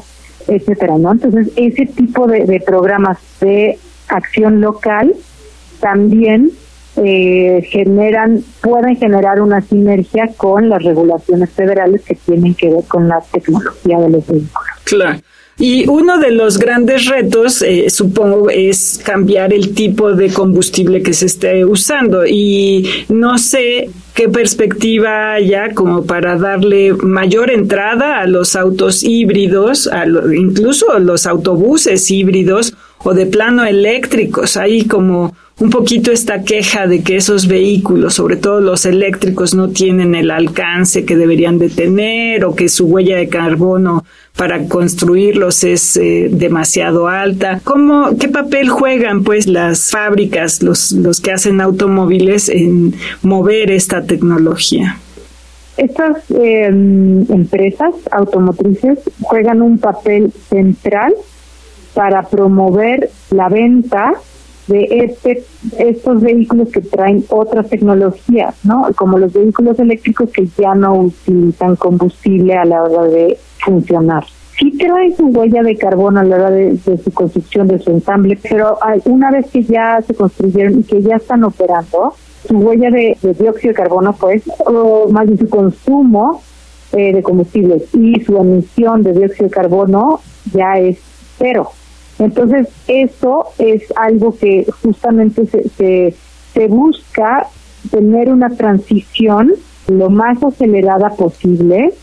etcétera, 0.47 0.97
¿no? 0.97 1.11
Entonces, 1.11 1.49
ese 1.55 1.85
tipo 1.85 2.27
de, 2.27 2.45
de 2.45 2.59
programas 2.59 3.17
de 3.41 3.77
acción 4.07 4.61
local 4.61 5.13
también 5.79 6.51
eh, 6.97 7.61
generan, 7.69 8.43
pueden 8.61 8.95
generar 8.95 9.39
una 9.41 9.61
sinergia 9.61 10.29
con 10.35 10.67
las 10.69 10.81
regulaciones 10.81 11.49
federales 11.51 12.01
que 12.03 12.15
tienen 12.15 12.55
que 12.55 12.69
ver 12.69 12.83
con 12.87 13.07
la 13.07 13.19
tecnología 13.31 13.99
de 13.99 14.09
los 14.09 14.25
vehículos. 14.25 14.67
Claro. 14.83 15.19
Y 15.59 15.87
uno 15.87 16.19
de 16.19 16.31
los 16.31 16.59
grandes 16.59 17.05
retos, 17.05 17.63
eh, 17.63 17.89
supongo, 17.89 18.49
es 18.49 18.99
cambiar 19.03 19.53
el 19.53 19.73
tipo 19.73 20.13
de 20.13 20.29
combustible 20.29 21.01
que 21.01 21.13
se 21.13 21.25
esté 21.25 21.65
usando. 21.65 22.25
Y 22.27 22.87
no 23.09 23.37
sé 23.39 23.89
qué 24.17 24.27
perspectiva 24.27 25.33
haya 25.33 25.75
como 25.75 26.05
para 26.05 26.37
darle 26.37 26.91
mayor 26.93 27.51
entrada 27.51 28.19
a 28.19 28.25
los 28.25 28.55
autos 28.55 29.03
híbridos, 29.03 29.85
a 29.85 30.07
incluso 30.07 30.97
los 30.97 31.27
autobuses 31.27 32.09
híbridos 32.09 32.73
o 33.03 33.13
de 33.13 33.27
plano 33.27 33.63
eléctricos. 33.63 34.57
Hay 34.57 34.85
como 34.85 35.35
un 35.59 35.71
poquito 35.71 36.11
esta 36.11 36.43
queja 36.43 36.85
de 36.85 37.01
que 37.01 37.15
esos 37.15 37.47
vehículos, 37.47 38.13
sobre 38.13 38.35
todo 38.35 38.61
los 38.61 38.85
eléctricos, 38.85 39.55
no 39.55 39.69
tienen 39.69 40.13
el 40.13 40.29
alcance 40.29 41.03
que 41.03 41.15
deberían 41.15 41.57
de 41.57 41.69
tener 41.69 42.45
o 42.45 42.55
que 42.55 42.69
su 42.69 42.85
huella 42.85 43.17
de 43.17 43.27
carbono 43.27 44.05
para 44.35 44.67
construirlos 44.67 45.63
es 45.63 45.97
eh, 45.97 46.29
demasiado 46.31 47.07
alta. 47.07 47.59
¿Cómo, 47.63 48.17
¿Qué 48.19 48.27
papel 48.29 48.69
juegan 48.69 49.23
pues 49.23 49.47
las 49.47 49.89
fábricas, 49.89 50.61
los, 50.61 50.91
los 50.91 51.21
que 51.21 51.31
hacen 51.31 51.59
automóviles 51.59 52.49
en 52.49 52.93
mover 53.23 53.71
esta 53.71 54.03
tecnología? 54.03 54.97
Estas 55.75 56.17
em, 56.29 57.25
empresas 57.31 57.93
automotrices 58.11 58.99
juegan 59.21 59.63
un 59.63 59.79
papel 59.79 60.31
central 60.49 61.15
para 61.95 62.23
promover 62.23 63.09
la 63.31 63.49
venta 63.49 64.13
de 64.67 64.87
este 64.91 65.43
estos 65.77 66.21
vehículos 66.21 66.69
que 66.69 66.81
traen 66.81 67.23
otras 67.29 67.69
tecnologías, 67.69 68.55
¿no? 68.63 68.87
Como 68.95 69.17
los 69.17 69.33
vehículos 69.33 69.79
eléctricos 69.79 70.29
que 70.29 70.47
ya 70.57 70.75
no 70.75 70.95
utilizan 70.95 71.75
combustible 71.75 72.55
a 72.55 72.65
la 72.65 72.83
hora 72.83 73.03
de 73.03 73.37
funcionar. 73.63 74.25
Sí 74.59 74.71
traen 74.77 75.15
su 75.15 75.27
huella 75.27 75.61
de 75.61 75.77
carbono 75.77 76.19
a 76.19 76.23
la 76.23 76.35
hora 76.35 76.49
de, 76.49 76.77
su 76.77 77.11
construcción, 77.11 77.67
de 77.67 77.79
su 77.79 77.91
ensamble, 77.91 78.39
pero 78.41 78.77
una 79.05 79.29
vez 79.29 79.45
que 79.51 79.63
ya 79.63 80.01
se 80.01 80.15
construyeron 80.15 80.79
y 80.79 80.83
que 80.83 81.01
ya 81.01 81.17
están 81.17 81.43
operando, 81.43 82.13
su 82.47 82.57
huella 82.57 82.89
de, 82.89 83.17
dióxido 83.21 83.69
de 83.69 83.73
carbono, 83.73 84.13
pues, 84.13 84.43
o 84.65 85.09
más 85.09 85.27
bien 85.27 85.37
su 85.37 85.47
consumo 85.47 86.41
eh, 86.93 87.13
de 87.13 87.21
combustibles 87.21 87.83
y 87.93 88.19
su 88.23 88.35
emisión 88.37 89.03
de 89.03 89.13
dióxido 89.13 89.47
de 89.47 89.53
carbono 89.53 90.21
ya 90.51 90.79
es 90.79 90.97
cero. 91.37 91.69
Entonces, 92.19 92.67
eso 92.87 93.45
es 93.59 93.83
algo 93.95 94.35
que 94.35 94.65
justamente 94.81 95.45
se, 95.45 96.13
se, 96.53 96.67
busca 96.67 97.47
tener 97.91 98.29
una 98.29 98.49
transición 98.49 99.53
lo 99.87 100.09
más 100.09 100.41
acelerada 100.43 101.11
posible 101.11 101.93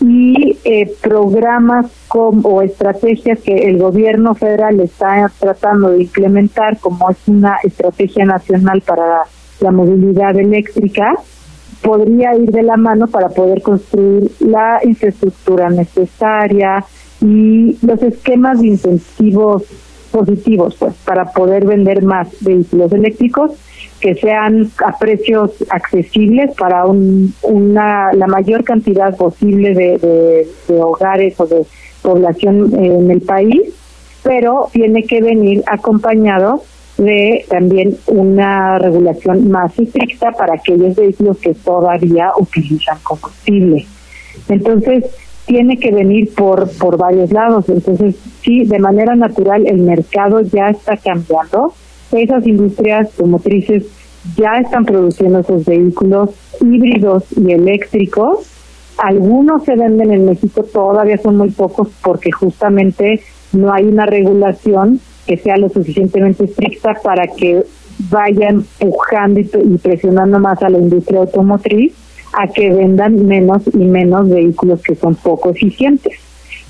y 0.00 0.58
eh, 0.64 0.92
programas 1.00 1.86
o 2.08 2.62
estrategias 2.62 3.38
que 3.38 3.68
el 3.68 3.78
gobierno 3.78 4.34
federal 4.34 4.80
está 4.80 5.30
tratando 5.38 5.90
de 5.90 6.02
implementar, 6.02 6.78
como 6.78 7.08
es 7.10 7.18
una 7.28 7.58
estrategia 7.62 8.24
nacional 8.24 8.80
para 8.80 9.22
la 9.60 9.70
movilidad 9.70 10.36
eléctrica, 10.36 11.14
podría 11.82 12.34
ir 12.34 12.50
de 12.50 12.62
la 12.62 12.76
mano 12.76 13.06
para 13.06 13.28
poder 13.28 13.62
construir 13.62 14.30
la 14.40 14.80
infraestructura 14.82 15.70
necesaria, 15.70 16.84
y 17.20 17.76
los 17.82 18.02
esquemas 18.02 18.60
de 18.60 18.68
incentivos 18.68 19.64
positivos 20.10 20.74
pues 20.78 20.94
para 21.04 21.32
poder 21.32 21.64
vender 21.64 22.02
más 22.02 22.28
vehículos 22.40 22.92
eléctricos 22.92 23.52
que 24.00 24.14
sean 24.14 24.70
a 24.84 24.98
precios 24.98 25.52
accesibles 25.68 26.50
para 26.56 26.86
un, 26.86 27.32
una 27.42 28.12
la 28.12 28.26
mayor 28.26 28.64
cantidad 28.64 29.16
posible 29.16 29.74
de, 29.74 30.48
de, 30.68 30.82
hogares 30.82 31.38
o 31.38 31.46
de 31.46 31.64
población 32.02 32.74
en 32.74 33.10
el 33.10 33.20
país 33.20 33.72
pero 34.22 34.68
tiene 34.72 35.04
que 35.04 35.20
venir 35.22 35.62
acompañado 35.66 36.62
de 36.98 37.46
también 37.48 37.96
una 38.06 38.78
regulación 38.78 39.50
más 39.50 39.78
estricta 39.78 40.32
para 40.32 40.54
aquellos 40.54 40.94
vehículos 40.94 41.38
que 41.38 41.54
todavía 41.54 42.30
utilizan 42.38 42.98
combustible. 43.02 43.86
Entonces 44.48 45.06
tiene 45.50 45.78
que 45.78 45.90
venir 45.90 46.32
por, 46.32 46.70
por 46.78 46.96
varios 46.96 47.32
lados. 47.32 47.68
Entonces, 47.68 48.14
sí, 48.40 48.64
de 48.66 48.78
manera 48.78 49.16
natural 49.16 49.66
el 49.66 49.78
mercado 49.78 50.42
ya 50.42 50.70
está 50.70 50.96
cambiando. 50.96 51.74
Esas 52.12 52.46
industrias 52.46 53.08
automotrices 53.08 53.84
ya 54.36 54.58
están 54.60 54.84
produciendo 54.84 55.40
esos 55.40 55.64
vehículos 55.64 56.30
híbridos 56.60 57.24
y 57.36 57.50
eléctricos. 57.50 58.46
Algunos 58.96 59.64
se 59.64 59.74
venden 59.74 60.12
en 60.12 60.26
México, 60.26 60.62
todavía 60.62 61.18
son 61.18 61.36
muy 61.36 61.50
pocos 61.50 61.88
porque 62.00 62.30
justamente 62.30 63.20
no 63.52 63.72
hay 63.72 63.86
una 63.86 64.06
regulación 64.06 65.00
que 65.26 65.36
sea 65.36 65.56
lo 65.56 65.68
suficientemente 65.68 66.44
estricta 66.44 66.94
para 67.02 67.26
que 67.26 67.64
vayan 68.08 68.64
empujando 68.78 69.40
y 69.40 69.78
presionando 69.78 70.38
más 70.38 70.62
a 70.62 70.70
la 70.70 70.78
industria 70.78 71.20
automotriz 71.20 71.92
a 72.32 72.46
que 72.48 72.70
vendan 72.70 73.26
menos 73.26 73.62
y 73.72 73.84
menos 73.84 74.28
vehículos 74.28 74.82
que 74.82 74.94
son 74.94 75.14
poco 75.16 75.50
eficientes 75.50 76.18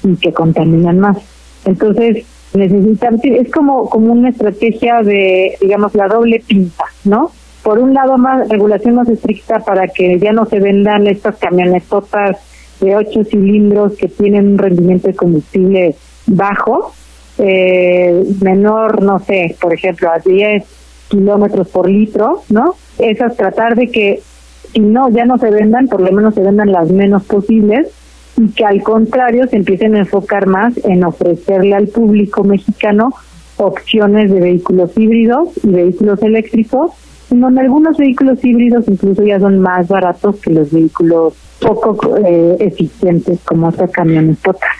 y 0.02 0.16
que 0.16 0.32
contaminan 0.32 0.98
más. 1.00 1.18
Entonces, 1.64 2.24
necesitan, 2.54 3.20
es 3.22 3.50
como, 3.50 3.88
como 3.88 4.12
una 4.12 4.30
estrategia 4.30 5.02
de, 5.02 5.56
digamos, 5.60 5.94
la 5.94 6.08
doble 6.08 6.42
pinta, 6.46 6.84
¿no? 7.04 7.30
Por 7.62 7.78
un 7.78 7.92
lado, 7.92 8.16
más 8.16 8.48
regulación 8.48 8.94
más 8.94 9.08
estricta 9.08 9.60
para 9.60 9.88
que 9.88 10.18
ya 10.18 10.32
no 10.32 10.46
se 10.46 10.60
vendan 10.60 11.06
estas 11.06 11.36
camionetotas 11.36 12.38
de 12.80 12.96
ocho 12.96 13.24
cilindros 13.24 13.96
que 13.96 14.08
tienen 14.08 14.52
un 14.52 14.58
rendimiento 14.58 15.08
de 15.08 15.14
combustible 15.14 15.94
bajo, 16.26 16.92
eh, 17.38 18.24
menor, 18.40 19.02
no 19.02 19.18
sé, 19.18 19.56
por 19.60 19.74
ejemplo, 19.74 20.10
a 20.10 20.18
10 20.18 20.64
kilómetros 21.08 21.68
por 21.68 21.88
litro, 21.88 22.42
¿no? 22.48 22.74
Esas 22.98 23.36
tratar 23.36 23.76
de 23.76 23.88
que 23.88 24.22
y 24.72 24.80
no, 24.80 25.08
ya 25.10 25.24
no 25.24 25.38
se 25.38 25.50
vendan, 25.50 25.88
por 25.88 26.00
lo 26.00 26.12
menos 26.12 26.34
se 26.34 26.42
vendan 26.42 26.72
las 26.72 26.90
menos 26.90 27.24
posibles 27.24 27.88
y 28.36 28.48
que 28.48 28.64
al 28.64 28.82
contrario 28.82 29.46
se 29.48 29.56
empiecen 29.56 29.96
a 29.96 30.00
enfocar 30.00 30.46
más 30.46 30.74
en 30.84 31.04
ofrecerle 31.04 31.74
al 31.74 31.88
público 31.88 32.44
mexicano 32.44 33.10
opciones 33.56 34.30
de 34.30 34.40
vehículos 34.40 34.96
híbridos 34.96 35.50
y 35.62 35.68
vehículos 35.68 36.22
eléctricos 36.22 36.92
donde 37.30 37.60
algunos 37.60 37.96
vehículos 37.96 38.44
híbridos 38.44 38.88
incluso 38.88 39.22
ya 39.22 39.38
son 39.38 39.60
más 39.60 39.86
baratos 39.88 40.40
que 40.40 40.50
los 40.50 40.72
vehículos 40.72 41.34
poco 41.60 42.16
eh, 42.16 42.56
eficientes 42.58 43.38
como 43.44 43.68
estas 43.68 43.90
camionetotas. 43.90 44.70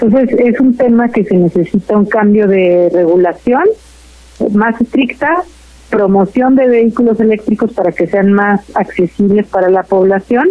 Entonces 0.00 0.38
es 0.38 0.60
un 0.60 0.76
tema 0.76 1.08
que 1.08 1.24
se 1.24 1.36
necesita 1.36 1.96
un 1.96 2.06
cambio 2.06 2.46
de 2.46 2.90
regulación 2.92 3.62
más 4.52 4.80
estricta, 4.80 5.42
promoción 5.90 6.54
de 6.54 6.66
vehículos 6.66 7.18
eléctricos 7.20 7.72
para 7.72 7.92
que 7.92 8.06
sean 8.06 8.32
más 8.32 8.60
accesibles 8.74 9.46
para 9.46 9.70
la 9.70 9.82
población 9.82 10.48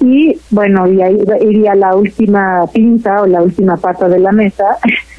y 0.00 0.38
bueno, 0.50 0.86
y 0.86 1.02
ahí 1.02 1.22
iría 1.42 1.74
la 1.74 1.94
última 1.94 2.66
pinta 2.72 3.22
o 3.22 3.26
la 3.26 3.42
última 3.42 3.76
pata 3.76 4.08
de 4.08 4.18
la 4.18 4.32
mesa, 4.32 4.64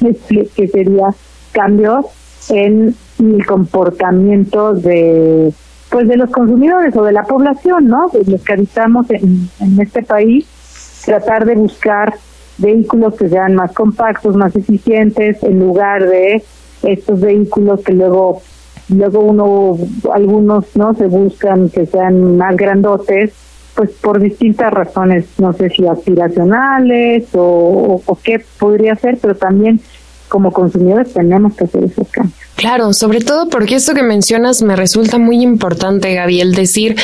que 0.00 0.68
sería 0.68 1.08
cambios 1.52 2.06
en 2.48 2.94
el 3.20 3.46
comportamiento 3.46 4.74
de 4.74 5.52
pues 5.88 6.08
de 6.08 6.16
los 6.16 6.30
consumidores 6.30 6.96
o 6.96 7.04
de 7.04 7.12
la 7.12 7.22
población, 7.24 7.86
¿no? 7.86 8.10
Los 8.26 8.42
que 8.42 8.54
habitamos 8.54 9.10
en, 9.10 9.48
en 9.60 9.80
este 9.80 10.02
país, 10.02 10.46
tratar 11.04 11.44
de 11.44 11.54
buscar 11.54 12.14
vehículos 12.56 13.14
que 13.14 13.28
sean 13.28 13.54
más 13.54 13.72
compactos, 13.72 14.34
más 14.34 14.56
eficientes, 14.56 15.42
en 15.42 15.60
lugar 15.60 16.08
de 16.08 16.42
estos 16.82 17.20
vehículos 17.20 17.82
que 17.82 17.92
luego 17.92 18.40
luego 18.92 19.20
uno 19.20 19.78
algunos 20.12 20.76
no 20.76 20.94
se 20.94 21.06
buscan 21.06 21.68
que 21.68 21.86
sean 21.86 22.36
más 22.36 22.56
grandotes 22.56 23.32
pues 23.74 23.90
por 23.90 24.20
distintas 24.20 24.72
razones 24.72 25.26
no 25.38 25.52
sé 25.52 25.70
si 25.70 25.86
aspiracionales 25.86 27.28
o, 27.34 28.00
qué 28.22 28.44
podría 28.58 28.94
ser 28.96 29.18
pero 29.20 29.34
también 29.34 29.80
como 30.28 30.52
consumidores 30.52 31.12
tenemos 31.12 31.54
que 31.54 31.64
hacer 31.64 31.84
esos 31.84 32.08
cambios. 32.08 32.38
Claro, 32.56 32.94
sobre 32.94 33.20
todo 33.20 33.50
porque 33.50 33.74
esto 33.74 33.92
que 33.92 34.02
mencionas 34.02 34.62
me 34.62 34.76
resulta 34.76 35.18
muy 35.18 35.42
importante, 35.42 36.14
Gaby, 36.14 36.40
el 36.40 36.54
decir 36.54 36.96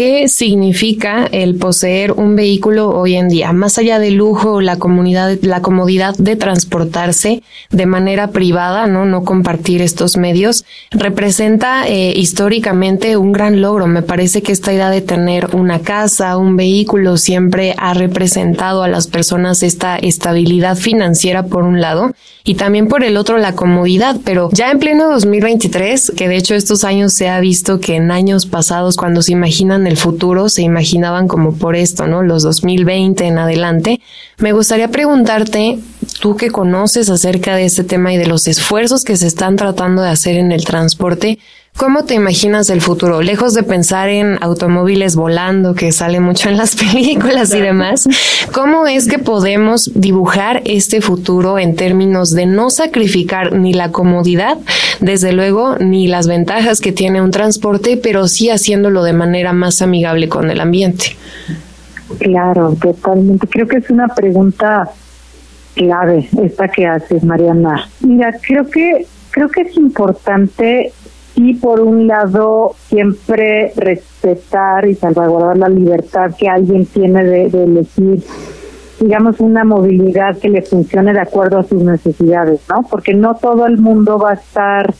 qué 0.00 0.28
significa 0.28 1.28
el 1.30 1.56
poseer 1.56 2.12
un 2.12 2.34
vehículo 2.34 2.88
hoy 2.88 3.16
en 3.16 3.28
día, 3.28 3.52
más 3.52 3.76
allá 3.76 3.98
del 3.98 4.14
lujo, 4.14 4.62
la 4.62 4.78
comunidad, 4.78 5.36
la 5.42 5.60
comodidad 5.60 6.14
de 6.16 6.36
transportarse 6.36 7.42
de 7.68 7.84
manera 7.84 8.30
privada, 8.30 8.86
no, 8.86 9.04
no 9.04 9.24
compartir 9.24 9.82
estos 9.82 10.16
medios, 10.16 10.64
representa 10.90 11.86
eh, 11.86 12.14
históricamente 12.16 13.18
un 13.18 13.32
gran 13.32 13.60
logro. 13.60 13.86
Me 13.88 14.00
parece 14.00 14.40
que 14.40 14.52
esta 14.52 14.72
idea 14.72 14.88
de 14.88 15.02
tener 15.02 15.54
una 15.54 15.80
casa, 15.80 16.38
un 16.38 16.56
vehículo, 16.56 17.18
siempre 17.18 17.74
ha 17.76 17.92
representado 17.92 18.82
a 18.82 18.88
las 18.88 19.06
personas 19.06 19.62
esta 19.62 19.98
estabilidad 19.98 20.78
financiera 20.78 21.44
por 21.44 21.64
un 21.64 21.82
lado 21.82 22.12
y 22.42 22.54
también 22.54 22.88
por 22.88 23.04
el 23.04 23.18
otro 23.18 23.36
la 23.36 23.54
comodidad, 23.54 24.16
pero 24.24 24.48
ya 24.52 24.70
en 24.70 24.78
pleno 24.78 25.10
2023, 25.10 26.12
que 26.16 26.26
de 26.26 26.36
hecho 26.36 26.54
estos 26.54 26.84
años 26.84 27.12
se 27.12 27.28
ha 27.28 27.38
visto 27.38 27.80
que 27.80 27.96
en 27.96 28.10
años 28.10 28.46
pasados 28.46 28.96
cuando 28.96 29.20
se 29.20 29.32
imaginan 29.32 29.86
futuro, 29.96 30.48
se 30.48 30.62
imaginaban 30.62 31.28
como 31.28 31.54
por 31.54 31.76
esto, 31.76 32.06
¿no? 32.06 32.22
Los 32.22 32.42
2020 32.42 33.26
en 33.26 33.38
adelante. 33.38 34.00
Me 34.38 34.52
gustaría 34.52 34.88
preguntarte, 34.88 35.78
tú 36.20 36.36
que 36.36 36.50
conoces 36.50 37.08
acerca 37.10 37.54
de 37.54 37.64
este 37.64 37.84
tema 37.84 38.12
y 38.12 38.16
de 38.16 38.26
los 38.26 38.48
esfuerzos 38.48 39.04
que 39.04 39.16
se 39.16 39.26
están 39.26 39.56
tratando 39.56 40.02
de 40.02 40.10
hacer 40.10 40.36
en 40.36 40.52
el 40.52 40.64
transporte, 40.64 41.38
¿Cómo 41.76 42.04
te 42.04 42.14
imaginas 42.14 42.68
el 42.68 42.82
futuro? 42.82 43.22
Lejos 43.22 43.54
de 43.54 43.62
pensar 43.62 44.10
en 44.10 44.36
automóviles 44.42 45.16
volando, 45.16 45.74
que 45.74 45.92
sale 45.92 46.20
mucho 46.20 46.50
en 46.50 46.58
las 46.58 46.76
películas 46.92 47.54
y 47.54 47.60
demás, 47.60 48.06
¿cómo 48.52 48.86
es 48.86 49.08
que 49.08 49.18
podemos 49.18 49.90
dibujar 49.94 50.60
este 50.66 51.00
futuro 51.00 51.58
en 51.58 51.76
términos 51.76 52.30
de 52.32 52.44
no 52.44 52.68
sacrificar 52.68 53.54
ni 53.54 53.72
la 53.72 53.92
comodidad, 53.92 54.58
desde 55.00 55.32
luego, 55.32 55.76
ni 55.76 56.06
las 56.06 56.26
ventajas 56.26 56.80
que 56.80 56.92
tiene 56.92 57.22
un 57.22 57.30
transporte, 57.30 57.96
pero 57.96 58.28
sí 58.28 58.50
haciéndolo 58.50 59.02
de 59.02 59.14
manera 59.14 59.54
más 59.54 59.80
amigable 59.80 60.28
con 60.28 60.50
el 60.50 60.60
ambiente? 60.60 61.16
Claro, 62.18 62.76
totalmente. 62.80 63.46
Creo 63.46 63.66
que 63.66 63.78
es 63.78 63.88
una 63.88 64.08
pregunta 64.08 64.90
clave 65.74 66.28
esta 66.42 66.68
que 66.68 66.86
haces, 66.86 67.24
Mariana. 67.24 67.88
Mira, 68.00 68.36
creo 68.42 68.68
que 68.68 69.06
creo 69.30 69.48
que 69.48 69.62
es 69.62 69.76
importante 69.76 70.92
y 71.36 71.54
por 71.54 71.80
un 71.80 72.06
lado 72.06 72.74
siempre 72.88 73.72
respetar 73.76 74.86
y 74.86 74.94
salvaguardar 74.94 75.56
la 75.58 75.68
libertad 75.68 76.34
que 76.36 76.48
alguien 76.48 76.86
tiene 76.86 77.24
de, 77.24 77.46
elegir 77.46 78.22
digamos 79.00 79.40
una 79.40 79.64
movilidad 79.64 80.36
que 80.38 80.50
le 80.50 80.62
funcione 80.62 81.12
de 81.12 81.20
acuerdo 81.20 81.58
a 81.58 81.62
sus 81.62 81.82
necesidades, 81.82 82.60
¿no? 82.68 82.82
Porque 82.82 83.14
no 83.14 83.34
todo 83.34 83.66
el 83.66 83.78
mundo 83.78 84.18
va 84.18 84.32
a 84.32 84.34
estar 84.34 84.94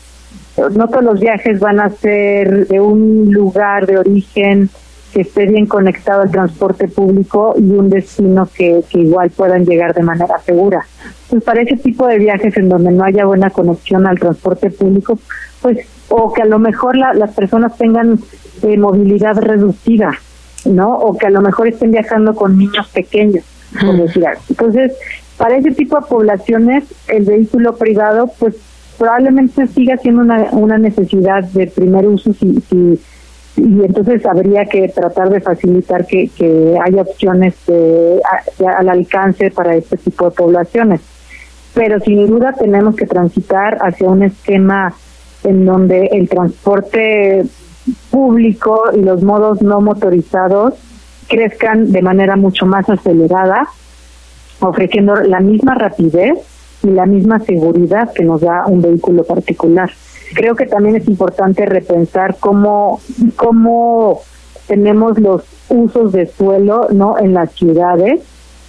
no 0.75 0.87
todos 0.87 1.03
los 1.03 1.19
viajes 1.19 1.59
van 1.59 1.79
a 1.79 1.89
ser 1.89 2.67
de 2.67 2.79
un 2.79 3.31
lugar 3.31 3.85
de 3.85 3.97
origen 3.97 4.69
que 5.13 5.21
esté 5.21 5.45
bien 5.45 5.65
conectado 5.65 6.21
al 6.21 6.31
transporte 6.31 6.87
público 6.87 7.53
y 7.57 7.71
un 7.71 7.89
destino 7.89 8.47
que, 8.55 8.81
que 8.89 8.99
igual 8.99 9.29
puedan 9.29 9.65
llegar 9.65 9.93
de 9.93 10.03
manera 10.03 10.39
segura. 10.39 10.85
Pues 11.29 11.43
para 11.43 11.61
ese 11.61 11.77
tipo 11.77 12.07
de 12.07 12.17
viajes 12.17 12.55
en 12.57 12.69
donde 12.69 12.91
no 12.91 13.03
haya 13.03 13.25
buena 13.25 13.49
conexión 13.49 14.07
al 14.07 14.19
transporte 14.19 14.69
público, 14.69 15.19
pues 15.61 15.79
o 16.11 16.33
que 16.33 16.41
a 16.41 16.45
lo 16.45 16.59
mejor 16.59 16.97
las 16.97 17.31
personas 17.31 17.77
tengan 17.77 18.19
eh, 18.63 18.77
movilidad 18.77 19.37
reducida, 19.37 20.11
¿no? 20.65 20.93
O 20.93 21.17
que 21.17 21.27
a 21.27 21.29
lo 21.29 21.41
mejor 21.41 21.67
estén 21.67 21.91
viajando 21.91 22.35
con 22.35 22.57
niños 22.57 22.87
pequeños, 22.89 23.45
por 23.79 23.95
decir 23.95 24.25
Entonces, 24.49 24.93
para 25.37 25.55
ese 25.55 25.71
tipo 25.71 25.95
de 25.95 26.05
poblaciones, 26.07 26.83
el 27.07 27.23
vehículo 27.23 27.75
privado, 27.77 28.29
pues 28.37 28.55
probablemente 28.97 29.65
siga 29.67 29.97
siendo 29.97 30.21
una, 30.21 30.49
una 30.51 30.77
necesidad 30.77 31.43
de 31.45 31.67
primer 31.67 32.05
uso 32.07 32.33
si, 32.33 32.61
si 32.69 32.99
y 33.57 33.83
entonces 33.83 34.25
habría 34.25 34.65
que 34.65 34.87
tratar 34.89 35.29
de 35.29 35.41
facilitar 35.41 36.05
que, 36.05 36.29
que 36.29 36.79
haya 36.81 37.01
opciones 37.01 37.53
de, 37.67 38.21
al 38.65 38.89
alcance 38.89 39.51
para 39.51 39.75
este 39.75 39.97
tipo 39.97 40.25
de 40.25 40.31
poblaciones. 40.31 41.01
Pero 41.73 41.99
sin 41.99 42.27
duda 42.27 42.53
tenemos 42.53 42.95
que 42.95 43.05
transitar 43.05 43.77
hacia 43.81 44.09
un 44.09 44.23
esquema 44.23 44.93
en 45.43 45.65
donde 45.65 46.07
el 46.11 46.29
transporte 46.29 47.45
público 48.09 48.83
y 48.95 49.01
los 49.01 49.23
modos 49.23 49.61
no 49.61 49.81
motorizados 49.81 50.75
crezcan 51.27 51.91
de 51.91 52.01
manera 52.01 52.35
mucho 52.35 52.65
más 52.65 52.89
acelerada, 52.89 53.67
ofreciendo 54.59 55.15
la 55.15 55.39
misma 55.39 55.75
rapidez 55.75 56.37
y 56.83 56.87
la 56.87 57.05
misma 57.05 57.39
seguridad 57.39 58.11
que 58.13 58.23
nos 58.23 58.41
da 58.41 58.65
un 58.67 58.81
vehículo 58.81 59.23
particular. 59.23 59.89
Creo 60.33 60.55
que 60.55 60.65
también 60.65 60.95
es 60.95 61.07
importante 61.07 61.65
repensar 61.65 62.37
cómo, 62.39 62.99
cómo 63.35 64.21
tenemos 64.67 65.19
los 65.19 65.43
usos 65.69 66.11
de 66.11 66.27
suelo 66.27 66.87
no 66.91 67.17
en 67.17 67.33
las 67.33 67.51
ciudades 67.51 68.21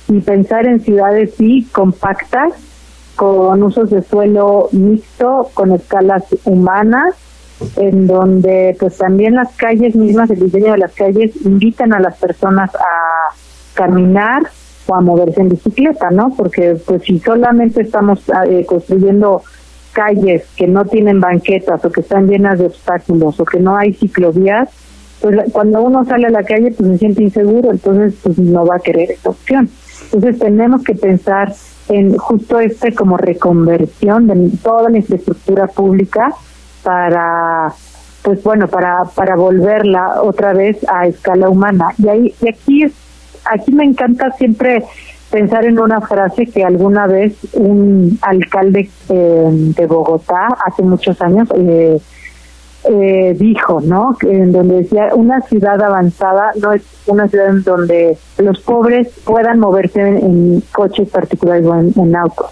y 0.08 0.20
pensar 0.20 0.66
en 0.66 0.80
ciudades 0.80 1.34
sí 1.36 1.66
compactas 1.72 2.52
con 3.16 3.62
usos 3.62 3.90
de 3.90 4.02
suelo 4.02 4.68
mixto, 4.72 5.50
con 5.54 5.72
escalas 5.72 6.24
humanas, 6.44 7.14
en 7.76 8.06
donde 8.06 8.76
pues 8.78 8.96
también 8.98 9.34
las 9.34 9.54
calles 9.54 9.94
mismas, 9.94 10.30
el 10.30 10.40
diseño 10.40 10.72
de 10.72 10.78
las 10.78 10.92
calles 10.92 11.32
invitan 11.44 11.92
a 11.92 12.00
las 12.00 12.16
personas 12.16 12.74
a 12.74 13.34
caminar 13.74 14.42
o 14.86 14.94
a 14.94 15.00
moverse 15.00 15.40
en 15.40 15.50
bicicleta, 15.50 16.10
¿no? 16.10 16.34
Porque 16.36 16.76
pues 16.86 17.02
si 17.02 17.18
solamente 17.20 17.82
estamos 17.82 18.20
eh, 18.46 18.64
construyendo 18.66 19.42
calles 19.92 20.44
que 20.56 20.66
no 20.66 20.84
tienen 20.86 21.20
banquetas 21.20 21.84
o 21.84 21.92
que 21.92 22.00
están 22.00 22.26
llenas 22.26 22.58
de 22.58 22.66
obstáculos 22.66 23.38
o 23.38 23.44
que 23.44 23.60
no 23.60 23.76
hay 23.76 23.92
ciclovías, 23.92 24.70
pues 25.20 25.52
cuando 25.52 25.82
uno 25.82 26.04
sale 26.04 26.26
a 26.26 26.30
la 26.30 26.42
calle 26.42 26.72
pues 26.76 26.88
se 26.90 26.98
siente 26.98 27.22
inseguro, 27.22 27.70
entonces 27.70 28.14
pues 28.22 28.38
no 28.38 28.66
va 28.66 28.76
a 28.76 28.80
querer 28.80 29.12
esa 29.12 29.30
opción. 29.30 29.68
Entonces 30.12 30.38
tenemos 30.38 30.82
que 30.82 30.94
pensar 30.94 31.52
en 31.96 32.16
justo 32.16 32.58
este 32.60 32.94
como 32.94 33.16
reconversión 33.16 34.26
de 34.26 34.50
toda 34.62 34.90
la 34.90 34.98
infraestructura 34.98 35.66
pública 35.66 36.34
para 36.82 37.72
pues 38.22 38.42
bueno 38.42 38.68
para 38.68 39.04
para 39.04 39.36
volverla 39.36 40.22
otra 40.22 40.52
vez 40.52 40.78
a 40.88 41.06
escala 41.06 41.48
humana. 41.48 41.88
Y 41.98 42.08
ahí 42.08 42.34
y 42.40 42.48
aquí 42.48 42.92
aquí 43.44 43.72
me 43.72 43.84
encanta 43.84 44.30
siempre 44.32 44.84
pensar 45.30 45.64
en 45.64 45.78
una 45.78 46.00
frase 46.00 46.46
que 46.46 46.62
alguna 46.62 47.06
vez 47.06 47.34
un 47.54 48.18
alcalde 48.20 48.90
eh, 49.08 49.48
de 49.50 49.86
Bogotá 49.86 50.48
hace 50.64 50.82
muchos 50.82 51.20
años 51.22 51.48
eh, 51.56 51.98
eh, 52.84 53.36
dijo, 53.38 53.80
¿no? 53.80 54.16
En 54.22 54.50
donde 54.50 54.82
decía, 54.82 55.10
una 55.14 55.40
ciudad 55.42 55.80
avanzada 55.80 56.50
no 56.60 56.72
es 56.72 56.82
una 57.06 57.28
ciudad 57.28 57.50
en 57.50 57.62
donde 57.62 58.16
los 58.38 58.60
pobres 58.60 59.08
puedan 59.24 59.60
moverse 59.60 60.00
en, 60.00 60.62
coches 60.72 61.08
particulares 61.08 61.64
o 61.64 62.02
en, 62.02 62.16
autos. 62.16 62.46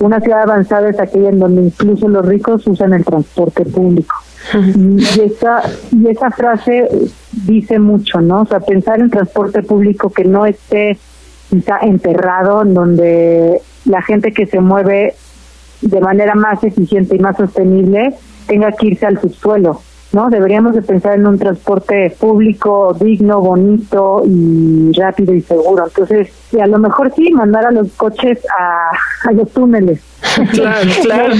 Una 0.00 0.20
ciudad 0.20 0.42
avanzada 0.42 0.88
es 0.88 0.98
aquella 0.98 1.28
en 1.28 1.38
donde 1.38 1.62
incluso 1.62 2.08
los 2.08 2.24
ricos 2.24 2.66
usan 2.66 2.94
el 2.94 3.04
transporte 3.04 3.64
público. 3.64 4.14
Y 4.54 5.20
esa, 5.20 5.62
y 5.90 6.08
esa 6.08 6.30
frase 6.30 6.88
dice 7.44 7.78
mucho, 7.78 8.20
¿no? 8.20 8.42
O 8.42 8.46
sea, 8.46 8.60
pensar 8.60 9.00
en 9.00 9.10
transporte 9.10 9.62
público 9.62 10.10
que 10.10 10.24
no 10.24 10.46
esté 10.46 10.96
quizá 11.50 11.78
enterrado, 11.80 12.62
en 12.62 12.72
donde 12.72 13.60
la 13.84 14.00
gente 14.00 14.32
que 14.32 14.46
se 14.46 14.60
mueve 14.60 15.14
de 15.82 16.00
manera 16.00 16.34
más 16.34 16.62
eficiente 16.64 17.16
y 17.16 17.18
más 17.18 17.36
sostenible 17.36 18.14
tenga 18.48 18.72
que 18.72 18.88
irse 18.88 19.06
al 19.06 19.20
subsuelo 19.20 19.80
¿no? 20.12 20.30
Deberíamos 20.30 20.74
de 20.74 20.82
pensar 20.82 21.14
en 21.14 21.26
un 21.26 21.38
transporte 21.38 22.14
público 22.18 22.96
digno, 22.98 23.40
bonito 23.40 24.22
y 24.26 24.92
rápido 24.92 25.34
y 25.34 25.42
seguro. 25.42 25.84
Entonces, 25.86 26.30
y 26.52 26.60
a 26.60 26.66
lo 26.66 26.78
mejor 26.78 27.12
sí, 27.14 27.30
mandar 27.30 27.66
a 27.66 27.70
los 27.70 27.92
coches 27.92 28.38
a, 28.58 29.28
a 29.28 29.32
los 29.32 29.50
túneles. 29.50 30.00
Claro, 30.52 30.90
claro. 31.02 31.34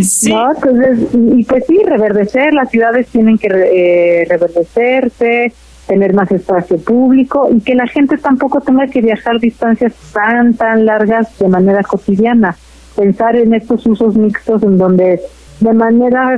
Sí. 0.00 0.32
¿No? 0.32 0.52
Entonces, 0.54 1.14
y, 1.14 1.40
y 1.40 1.44
pues 1.44 1.64
sí, 1.66 1.78
reverdecer, 1.84 2.52
las 2.52 2.70
ciudades 2.70 3.08
tienen 3.08 3.38
que 3.38 3.48
eh, 3.48 4.26
reverdecerse, 4.28 5.52
tener 5.86 6.14
más 6.14 6.30
espacio 6.30 6.78
público 6.78 7.48
y 7.50 7.60
que 7.60 7.74
la 7.74 7.86
gente 7.86 8.16
tampoco 8.18 8.60
tenga 8.60 8.86
que 8.86 9.00
viajar 9.00 9.40
distancias 9.40 9.94
tan, 10.12 10.54
tan 10.54 10.84
largas 10.86 11.38
de 11.38 11.48
manera 11.48 11.82
cotidiana. 11.82 12.56
Pensar 12.96 13.36
en 13.36 13.54
estos 13.54 13.86
usos 13.86 14.16
mixtos 14.16 14.62
en 14.62 14.78
donde 14.78 15.20
de 15.64 15.72
manera 15.72 16.36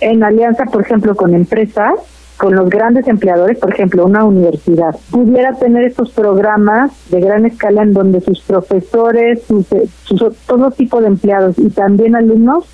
en 0.00 0.22
alianza, 0.22 0.64
por 0.66 0.82
ejemplo, 0.82 1.16
con 1.16 1.34
empresas, 1.34 1.94
con 2.36 2.54
los 2.54 2.70
grandes 2.70 3.08
empleadores, 3.08 3.58
por 3.58 3.72
ejemplo, 3.72 4.06
una 4.06 4.24
universidad, 4.24 4.94
pudiera 5.10 5.54
tener 5.54 5.84
estos 5.84 6.10
programas 6.10 6.92
de 7.10 7.20
gran 7.20 7.46
escala 7.46 7.82
en 7.82 7.92
donde 7.92 8.20
sus 8.20 8.40
profesores, 8.42 9.42
sus, 9.42 9.66
sus, 10.04 10.36
todo 10.46 10.70
tipo 10.70 11.00
de 11.00 11.08
empleados 11.08 11.58
y 11.58 11.68
también 11.70 12.14
alumnos 12.14 12.64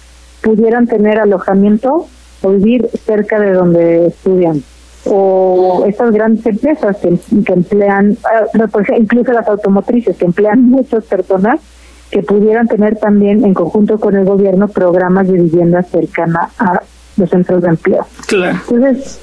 pudieran 0.42 0.86
tener 0.86 1.18
alojamiento 1.18 2.06
o 2.42 2.50
vivir 2.50 2.88
cerca 3.06 3.40
de 3.40 3.52
donde 3.52 4.06
estudian. 4.08 4.62
O 5.06 5.84
estas 5.88 6.12
grandes 6.12 6.44
empresas 6.44 6.98
que, 6.98 7.18
que 7.42 7.52
emplean, 7.54 8.18
incluso 8.98 9.32
las 9.32 9.48
automotrices 9.48 10.16
que 10.18 10.26
emplean 10.26 10.62
muchas 10.62 11.04
personas 11.04 11.60
que 12.10 12.22
pudieran 12.22 12.66
tener 12.66 12.96
también 12.96 13.44
en 13.44 13.54
conjunto 13.54 13.98
con 13.98 14.16
el 14.16 14.24
gobierno 14.24 14.68
programas 14.68 15.28
de 15.28 15.34
vivienda 15.34 15.82
cercana 15.82 16.50
a 16.58 16.82
los 17.16 17.30
centros 17.30 17.62
de 17.62 17.68
empleo. 17.68 18.06
Claro. 18.26 18.58
Entonces, 18.70 19.20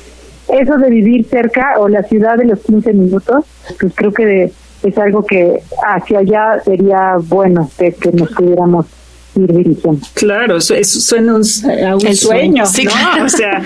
eso 0.49 0.77
de 0.77 0.89
vivir 0.89 1.25
cerca 1.25 1.75
o 1.77 1.87
la 1.89 2.03
ciudad 2.03 2.37
de 2.37 2.45
los 2.45 2.59
15 2.59 2.93
minutos, 2.93 3.45
pues 3.79 3.93
creo 3.95 4.13
que 4.13 4.25
de, 4.25 4.53
es 4.83 4.97
algo 4.97 5.25
que 5.25 5.61
hacia 5.85 6.19
allá 6.19 6.59
sería 6.63 7.17
bueno 7.19 7.69
que, 7.77 7.93
que 7.93 8.11
nos 8.11 8.31
pudiéramos 8.31 8.85
ir 9.37 9.53
dirigiendo. 9.53 9.99
Claro, 10.13 10.57
eso, 10.57 10.73
eso 10.75 10.99
suena 10.99 11.35
un, 11.35 11.43
a 11.85 11.95
un 11.95 12.05
El 12.07 12.15
sueño, 12.15 12.65
sueño, 12.65 12.65
sí, 12.65 12.83
¿no? 12.85 12.91
claro. 12.91 13.25
O 13.25 13.29
sea, 13.29 13.63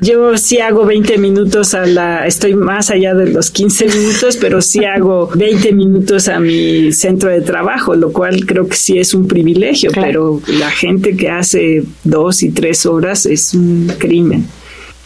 yo 0.00 0.36
sí 0.38 0.58
hago 0.58 0.84
20 0.84 1.18
minutos 1.18 1.74
a 1.74 1.86
la, 1.86 2.26
estoy 2.26 2.54
más 2.54 2.90
allá 2.90 3.14
de 3.14 3.26
los 3.26 3.50
15 3.50 3.86
minutos, 3.86 4.36
pero 4.36 4.60
sí 4.62 4.84
hago 4.84 5.28
20 5.34 5.72
minutos 5.72 6.28
a 6.28 6.38
mi 6.40 6.92
centro 6.92 7.30
de 7.30 7.40
trabajo, 7.40 7.94
lo 7.94 8.12
cual 8.12 8.44
creo 8.46 8.66
que 8.68 8.76
sí 8.76 8.98
es 8.98 9.14
un 9.14 9.26
privilegio, 9.28 9.90
Claro. 9.90 10.40
pero 10.46 10.58
la 10.58 10.70
gente 10.70 11.16
que 11.16 11.28
hace 11.30 11.82
dos 12.04 12.42
y 12.42 12.50
tres 12.50 12.86
horas 12.86 13.26
es 13.26 13.54
un 13.54 13.90
crimen. 13.98 14.46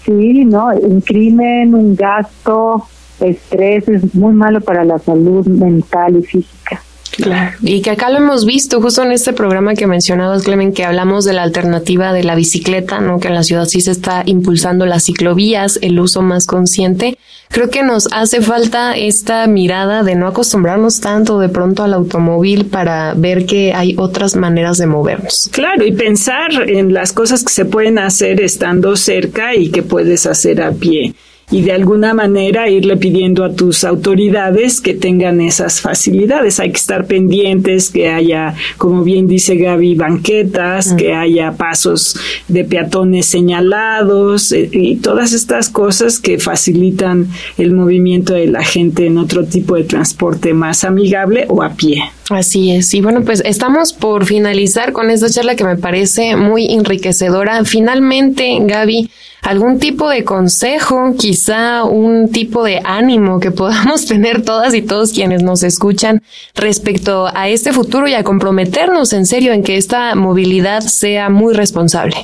Sí, 0.05 0.45
no, 0.45 0.67
un 0.83 1.01
crimen, 1.01 1.75
un 1.75 1.97
gasto, 1.97 2.87
estrés 3.21 3.89
es 3.89 4.15
muy 4.15 4.35
malo 4.35 4.61
para 4.61 4.85
la 4.85 4.99
salud 4.99 5.47
mental 5.47 6.17
y 6.19 6.23
física. 6.23 6.83
Claro. 7.17 7.57
Y 7.63 7.81
que 7.81 7.91
acá 7.91 8.11
lo 8.11 8.19
hemos 8.19 8.45
visto 8.45 8.81
justo 8.81 9.03
en 9.03 9.13
este 9.13 9.33
programa 9.33 9.75
que 9.75 9.87
mencionabas, 9.87 10.43
Clemen, 10.43 10.73
que 10.73 10.85
hablamos 10.85 11.25
de 11.25 11.33
la 11.33 11.43
alternativa 11.43 12.13
de 12.13 12.25
la 12.25 12.35
bicicleta, 12.35 13.01
¿no? 13.01 13.21
Que 13.21 13.29
en 13.29 13.35
la 13.35 13.45
ciudad 13.45 13.67
sí 13.67 13.81
se 13.81 13.93
está 13.93 14.23
impulsando 14.27 14.87
las 14.87 15.05
ciclovías, 15.05 15.79
el 15.83 16.01
uso 16.01 16.23
más 16.23 16.47
consciente. 16.47 17.19
Creo 17.51 17.71
que 17.71 17.83
nos 17.83 18.09
hace 18.13 18.41
falta 18.41 18.97
esta 18.97 19.47
mirada 19.47 20.03
de 20.03 20.17
no 20.17 20.27
acostumbrarnos 20.27 21.01
tanto 21.01 21.39
de 21.39 21.49
pronto 21.49 21.85
al 21.85 21.95
automóvil 21.95 22.67
para 22.67 23.15
ver 23.15 23.47
que 23.47 23.73
hay 23.73 23.95
otras 23.97 24.35
maneras 24.35 24.79
de 24.79 24.87
movernos. 24.87 25.49
Claro, 25.53 25.85
y 25.87 25.93
pensar 25.93 26.69
en 26.69 26.93
las 26.93 27.13
cosas 27.13 27.45
que 27.45 27.53
se 27.53 27.65
pueden 27.65 27.99
hacer 27.99 28.41
estando 28.41 28.97
cerca 28.97 29.55
y 29.55 29.71
que 29.71 29.83
puedes 29.83 30.27
hacer 30.27 30.63
a 30.63 30.73
pie. 30.73 31.15
Y 31.51 31.63
de 31.63 31.73
alguna 31.73 32.15
manera 32.15 32.69
irle 32.69 32.97
pidiendo 32.97 33.45
a 33.45 33.53
tus 33.53 33.85
autoridades 33.85 34.81
que 34.81 34.95
tengan 34.95 35.41
esas 35.41 35.81
facilidades. 35.81 36.59
Hay 36.59 36.71
que 36.71 36.79
estar 36.79 37.07
pendientes, 37.07 37.91
que 37.91 38.09
haya, 38.09 38.55
como 38.79 39.05
bien 39.05 39.27
dice 39.27 39.57
Gaby, 39.57 39.95
banquetas, 39.95 40.95
que 40.95 41.13
haya 41.13 41.53
pasos 41.53 42.17
de 42.49 42.65
peatones 42.65 43.27
señalados 43.27 44.53
eh, 44.53 44.69
y 44.73 44.97
todas 44.97 45.33
estas 45.33 45.69
cosas 45.69 46.19
que 46.19 46.39
facilitan 46.39 47.29
el 47.59 47.73
movimiento 47.73 48.35
de 48.35 48.47
la 48.47 48.65
gente 48.65 49.07
en 49.07 49.19
otro 49.19 49.45
tipo 49.45 49.77
de 49.77 49.85
transporte 49.85 50.55
más 50.55 50.85
amigable 50.85 51.47
o 51.49 51.63
a 51.63 51.71
pie. 51.71 52.03
Así 52.31 52.71
es. 52.71 52.95
Y 52.95 53.01
bueno, 53.01 53.23
pues 53.23 53.43
estamos 53.45 53.93
por 53.93 54.25
finalizar 54.25 54.93
con 54.93 55.11
esta 55.11 55.29
charla 55.29 55.57
que 55.57 55.65
me 55.65 55.77
parece 55.77 56.37
muy 56.37 56.73
enriquecedora. 56.73 57.65
Finalmente, 57.65 58.59
Gaby, 58.63 59.11
algún 59.45 59.79
tipo 59.79 60.09
de 60.09 60.25
consejo, 60.25 61.15
quizá 61.19 61.85
un 61.85 62.31
tipo 62.31 62.65
de 62.65 62.81
ánimo 62.85 63.41
que 63.41 63.51
podamos 63.51 64.07
tener 64.09 64.43
todas 64.43 64.75
y 64.75 64.83
todos 64.83 65.13
quienes 65.13 65.43
nos 65.43 65.63
escuchan 65.63 66.23
respecto 66.55 67.29
a 67.33 67.49
este 67.49 67.73
futuro 67.73 68.09
y 68.09 68.15
a 68.15 68.25
comprometernos 68.25 69.13
en 69.13 69.27
serio 69.27 69.53
en 69.53 69.63
que 69.63 69.77
esta 69.77 70.15
movilidad 70.15 70.81
sea 70.81 71.29
muy 71.29 71.55
responsable. 71.55 72.17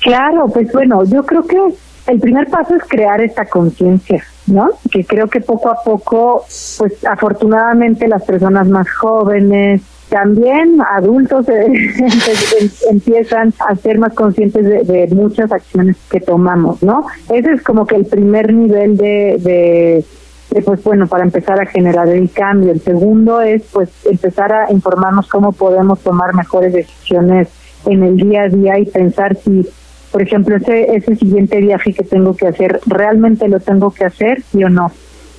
Claro, 0.00 0.48
pues 0.48 0.70
bueno, 0.72 1.04
yo 1.04 1.24
creo 1.24 1.46
que 1.46 1.58
el 2.06 2.20
primer 2.20 2.48
paso 2.48 2.74
es 2.74 2.82
crear 2.88 3.20
esta 3.20 3.44
conciencia, 3.46 4.24
¿no? 4.46 4.70
Que 4.90 5.04
creo 5.04 5.28
que 5.28 5.40
poco 5.40 5.70
a 5.70 5.82
poco, 5.82 6.44
pues 6.78 7.04
afortunadamente 7.04 8.08
las 8.08 8.22
personas 8.22 8.66
más 8.68 8.88
jóvenes, 8.90 9.82
también 10.10 10.78
adultos 10.92 11.48
eh, 11.48 11.66
em- 12.60 12.70
empiezan 12.90 13.54
a 13.66 13.74
ser 13.76 13.98
más 13.98 14.12
conscientes 14.12 14.64
de, 14.64 14.82
de 14.84 15.14
muchas 15.14 15.50
acciones 15.50 15.96
que 16.10 16.20
tomamos, 16.20 16.82
¿no? 16.82 17.06
Ese 17.32 17.52
es 17.52 17.62
como 17.62 17.86
que 17.86 17.96
el 17.96 18.04
primer 18.04 18.52
nivel 18.52 18.96
de, 18.96 19.36
de 19.38 20.04
de, 20.50 20.62
pues 20.62 20.82
bueno, 20.82 21.06
para 21.06 21.24
empezar 21.24 21.60
a 21.60 21.66
generar 21.66 22.08
el 22.08 22.30
cambio. 22.30 22.72
El 22.72 22.80
segundo 22.80 23.40
es 23.40 23.62
pues 23.72 23.88
empezar 24.04 24.52
a 24.52 24.72
informarnos 24.72 25.28
cómo 25.28 25.52
podemos 25.52 26.00
tomar 26.00 26.34
mejores 26.34 26.72
decisiones 26.72 27.48
en 27.86 28.02
el 28.02 28.16
día 28.16 28.42
a 28.42 28.48
día 28.48 28.78
y 28.78 28.86
pensar 28.86 29.36
si, 29.36 29.66
por 30.10 30.22
ejemplo, 30.22 30.56
ese, 30.56 30.96
ese 30.96 31.16
siguiente 31.16 31.60
viaje 31.60 31.92
que 31.92 32.02
tengo 32.02 32.34
que 32.36 32.48
hacer, 32.48 32.80
¿realmente 32.86 33.48
lo 33.48 33.60
tengo 33.60 33.90
que 33.92 34.04
hacer, 34.04 34.42
sí 34.42 34.64
o 34.64 34.68
no? 34.68 34.90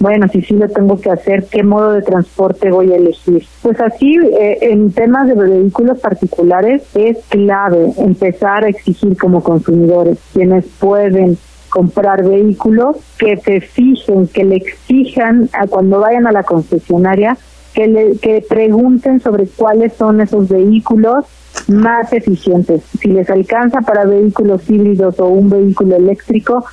Bueno, 0.01 0.27
si 0.29 0.41
sí 0.41 0.55
lo 0.55 0.67
tengo 0.67 0.99
que 0.99 1.11
hacer, 1.11 1.45
¿qué 1.51 1.61
modo 1.61 1.91
de 1.91 2.01
transporte 2.01 2.71
voy 2.71 2.91
a 2.91 2.95
elegir? 2.95 3.45
Pues 3.61 3.79
así, 3.79 4.17
eh, 4.17 4.57
en 4.61 4.91
temas 4.91 5.27
de 5.27 5.35
vehículos 5.35 5.99
particulares, 5.99 6.81
es 6.95 7.19
clave 7.29 7.93
empezar 7.97 8.63
a 8.63 8.69
exigir 8.69 9.15
como 9.15 9.43
consumidores, 9.43 10.17
quienes 10.33 10.65
pueden 10.79 11.37
comprar 11.69 12.27
vehículos, 12.27 12.95
que 13.19 13.37
se 13.37 13.61
fijen, 13.61 14.27
que 14.27 14.43
le 14.43 14.55
exijan 14.55 15.51
a 15.53 15.67
cuando 15.67 15.99
vayan 15.99 16.25
a 16.25 16.31
la 16.31 16.41
concesionaria, 16.41 17.37
que, 17.75 17.87
le, 17.87 18.17
que 18.17 18.43
pregunten 18.49 19.19
sobre 19.19 19.45
cuáles 19.45 19.93
son 19.93 20.19
esos 20.19 20.49
vehículos 20.49 21.25
más 21.67 22.11
eficientes. 22.11 22.81
Si 22.99 23.09
les 23.09 23.29
alcanza 23.29 23.81
para 23.81 24.05
vehículos 24.05 24.67
híbridos 24.67 25.19
o 25.19 25.27
un 25.27 25.51
vehículo 25.51 25.95
eléctrico, 25.95 26.65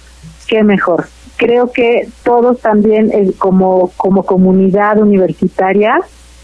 qué 0.47 0.65
mejor. 0.65 1.05
Creo 1.39 1.71
que 1.73 2.09
todos 2.25 2.61
también 2.61 3.11
eh, 3.13 3.33
como, 3.39 3.91
como 3.97 4.25
comunidad 4.25 4.99
universitaria, 4.99 5.95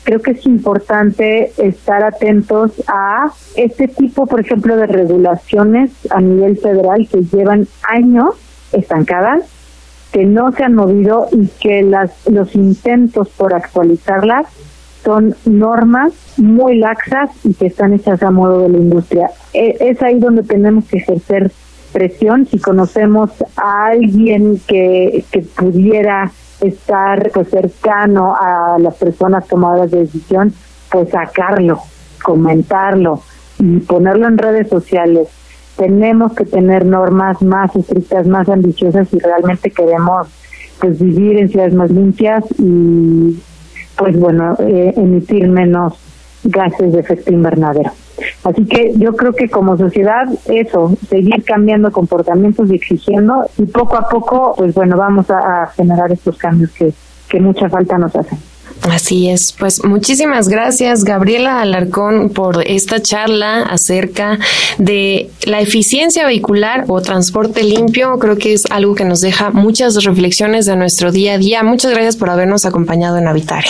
creo 0.04 0.20
que 0.22 0.30
es 0.30 0.46
importante 0.46 1.52
estar 1.58 2.04
atentos 2.04 2.72
a 2.86 3.32
este 3.56 3.88
tipo, 3.88 4.26
por 4.26 4.40
ejemplo, 4.40 4.76
de 4.76 4.86
regulaciones 4.86 5.90
a 6.10 6.20
nivel 6.20 6.56
federal 6.58 7.08
que 7.10 7.22
llevan 7.22 7.66
años 7.88 8.36
estancadas, 8.72 9.42
que 10.12 10.24
no 10.24 10.52
se 10.52 10.62
han 10.62 10.74
movido 10.74 11.26
y 11.32 11.48
que 11.60 11.82
las 11.82 12.12
los 12.28 12.54
intentos 12.54 13.28
por 13.30 13.52
actualizarlas 13.52 14.46
son 15.04 15.34
normas 15.44 16.12
muy 16.38 16.78
laxas 16.78 17.30
y 17.44 17.52
que 17.52 17.66
están 17.66 17.92
hechas 17.94 18.22
a 18.22 18.30
modo 18.30 18.60
de 18.60 18.68
la 18.70 18.78
industria. 18.78 19.30
E- 19.52 19.76
Es 19.80 20.00
ahí 20.02 20.18
donde 20.20 20.44
tenemos 20.44 20.84
que 20.86 20.98
ejercer 20.98 21.50
presión 21.94 22.46
si 22.46 22.58
conocemos 22.58 23.30
a 23.56 23.86
alguien 23.86 24.60
que, 24.66 25.24
que 25.30 25.42
pudiera 25.42 26.30
estar 26.60 27.30
pues 27.32 27.48
cercano 27.48 28.34
a 28.38 28.76
las 28.78 28.94
personas 28.96 29.46
tomadoras 29.46 29.90
de 29.92 30.00
decisión, 30.00 30.52
pues 30.90 31.10
sacarlo, 31.10 31.78
comentarlo 32.22 33.22
y 33.58 33.78
ponerlo 33.78 34.26
en 34.26 34.38
redes 34.38 34.68
sociales. 34.68 35.28
Tenemos 35.76 36.34
que 36.34 36.44
tener 36.44 36.84
normas 36.84 37.40
más 37.42 37.74
estrictas, 37.76 38.26
más 38.26 38.48
ambiciosas 38.48 39.08
si 39.08 39.18
realmente 39.18 39.70
queremos 39.70 40.26
pues 40.80 41.00
vivir 41.00 41.38
en 41.38 41.48
ciudades 41.48 41.74
más 41.74 41.90
limpias 41.90 42.44
y 42.58 43.40
pues 43.96 44.18
bueno, 44.18 44.56
eh, 44.58 44.92
emitir 44.96 45.48
menos 45.48 45.94
gases 46.42 46.92
de 46.92 47.00
efecto 47.00 47.32
invernadero. 47.32 47.92
Así 48.44 48.64
que 48.66 48.92
yo 48.96 49.14
creo 49.16 49.32
que 49.32 49.48
como 49.48 49.76
sociedad 49.76 50.26
eso, 50.46 50.96
seguir 51.08 51.42
cambiando 51.44 51.90
comportamientos 51.90 52.70
y 52.70 52.76
exigiendo 52.76 53.46
y 53.58 53.66
poco 53.66 53.96
a 53.96 54.08
poco, 54.08 54.54
pues 54.56 54.74
bueno, 54.74 54.96
vamos 54.96 55.26
a, 55.30 55.66
generar 55.74 56.12
estos 56.12 56.36
cambios 56.36 56.70
que, 56.72 56.92
que 57.28 57.40
mucha 57.40 57.68
falta 57.68 57.98
nos 57.98 58.14
hacen. 58.14 58.38
Así 58.90 59.30
es, 59.30 59.52
pues 59.52 59.82
muchísimas 59.82 60.48
gracias 60.48 61.04
Gabriela 61.04 61.62
Alarcón 61.62 62.28
por 62.28 62.62
esta 62.66 63.00
charla 63.00 63.62
acerca 63.62 64.38
de 64.78 65.30
la 65.46 65.60
eficiencia 65.60 66.26
vehicular 66.26 66.84
o 66.88 67.00
transporte 67.00 67.62
limpio. 67.62 68.18
Creo 68.18 68.36
que 68.36 68.52
es 68.52 68.64
algo 68.70 68.94
que 68.94 69.04
nos 69.04 69.22
deja 69.22 69.50
muchas 69.50 70.02
reflexiones 70.04 70.66
de 70.66 70.76
nuestro 70.76 71.12
día 71.12 71.34
a 71.34 71.38
día. 71.38 71.62
Muchas 71.62 71.92
gracias 71.92 72.16
por 72.16 72.28
habernos 72.28 72.66
acompañado 72.66 73.16
en 73.16 73.26
Habitare. 73.26 73.68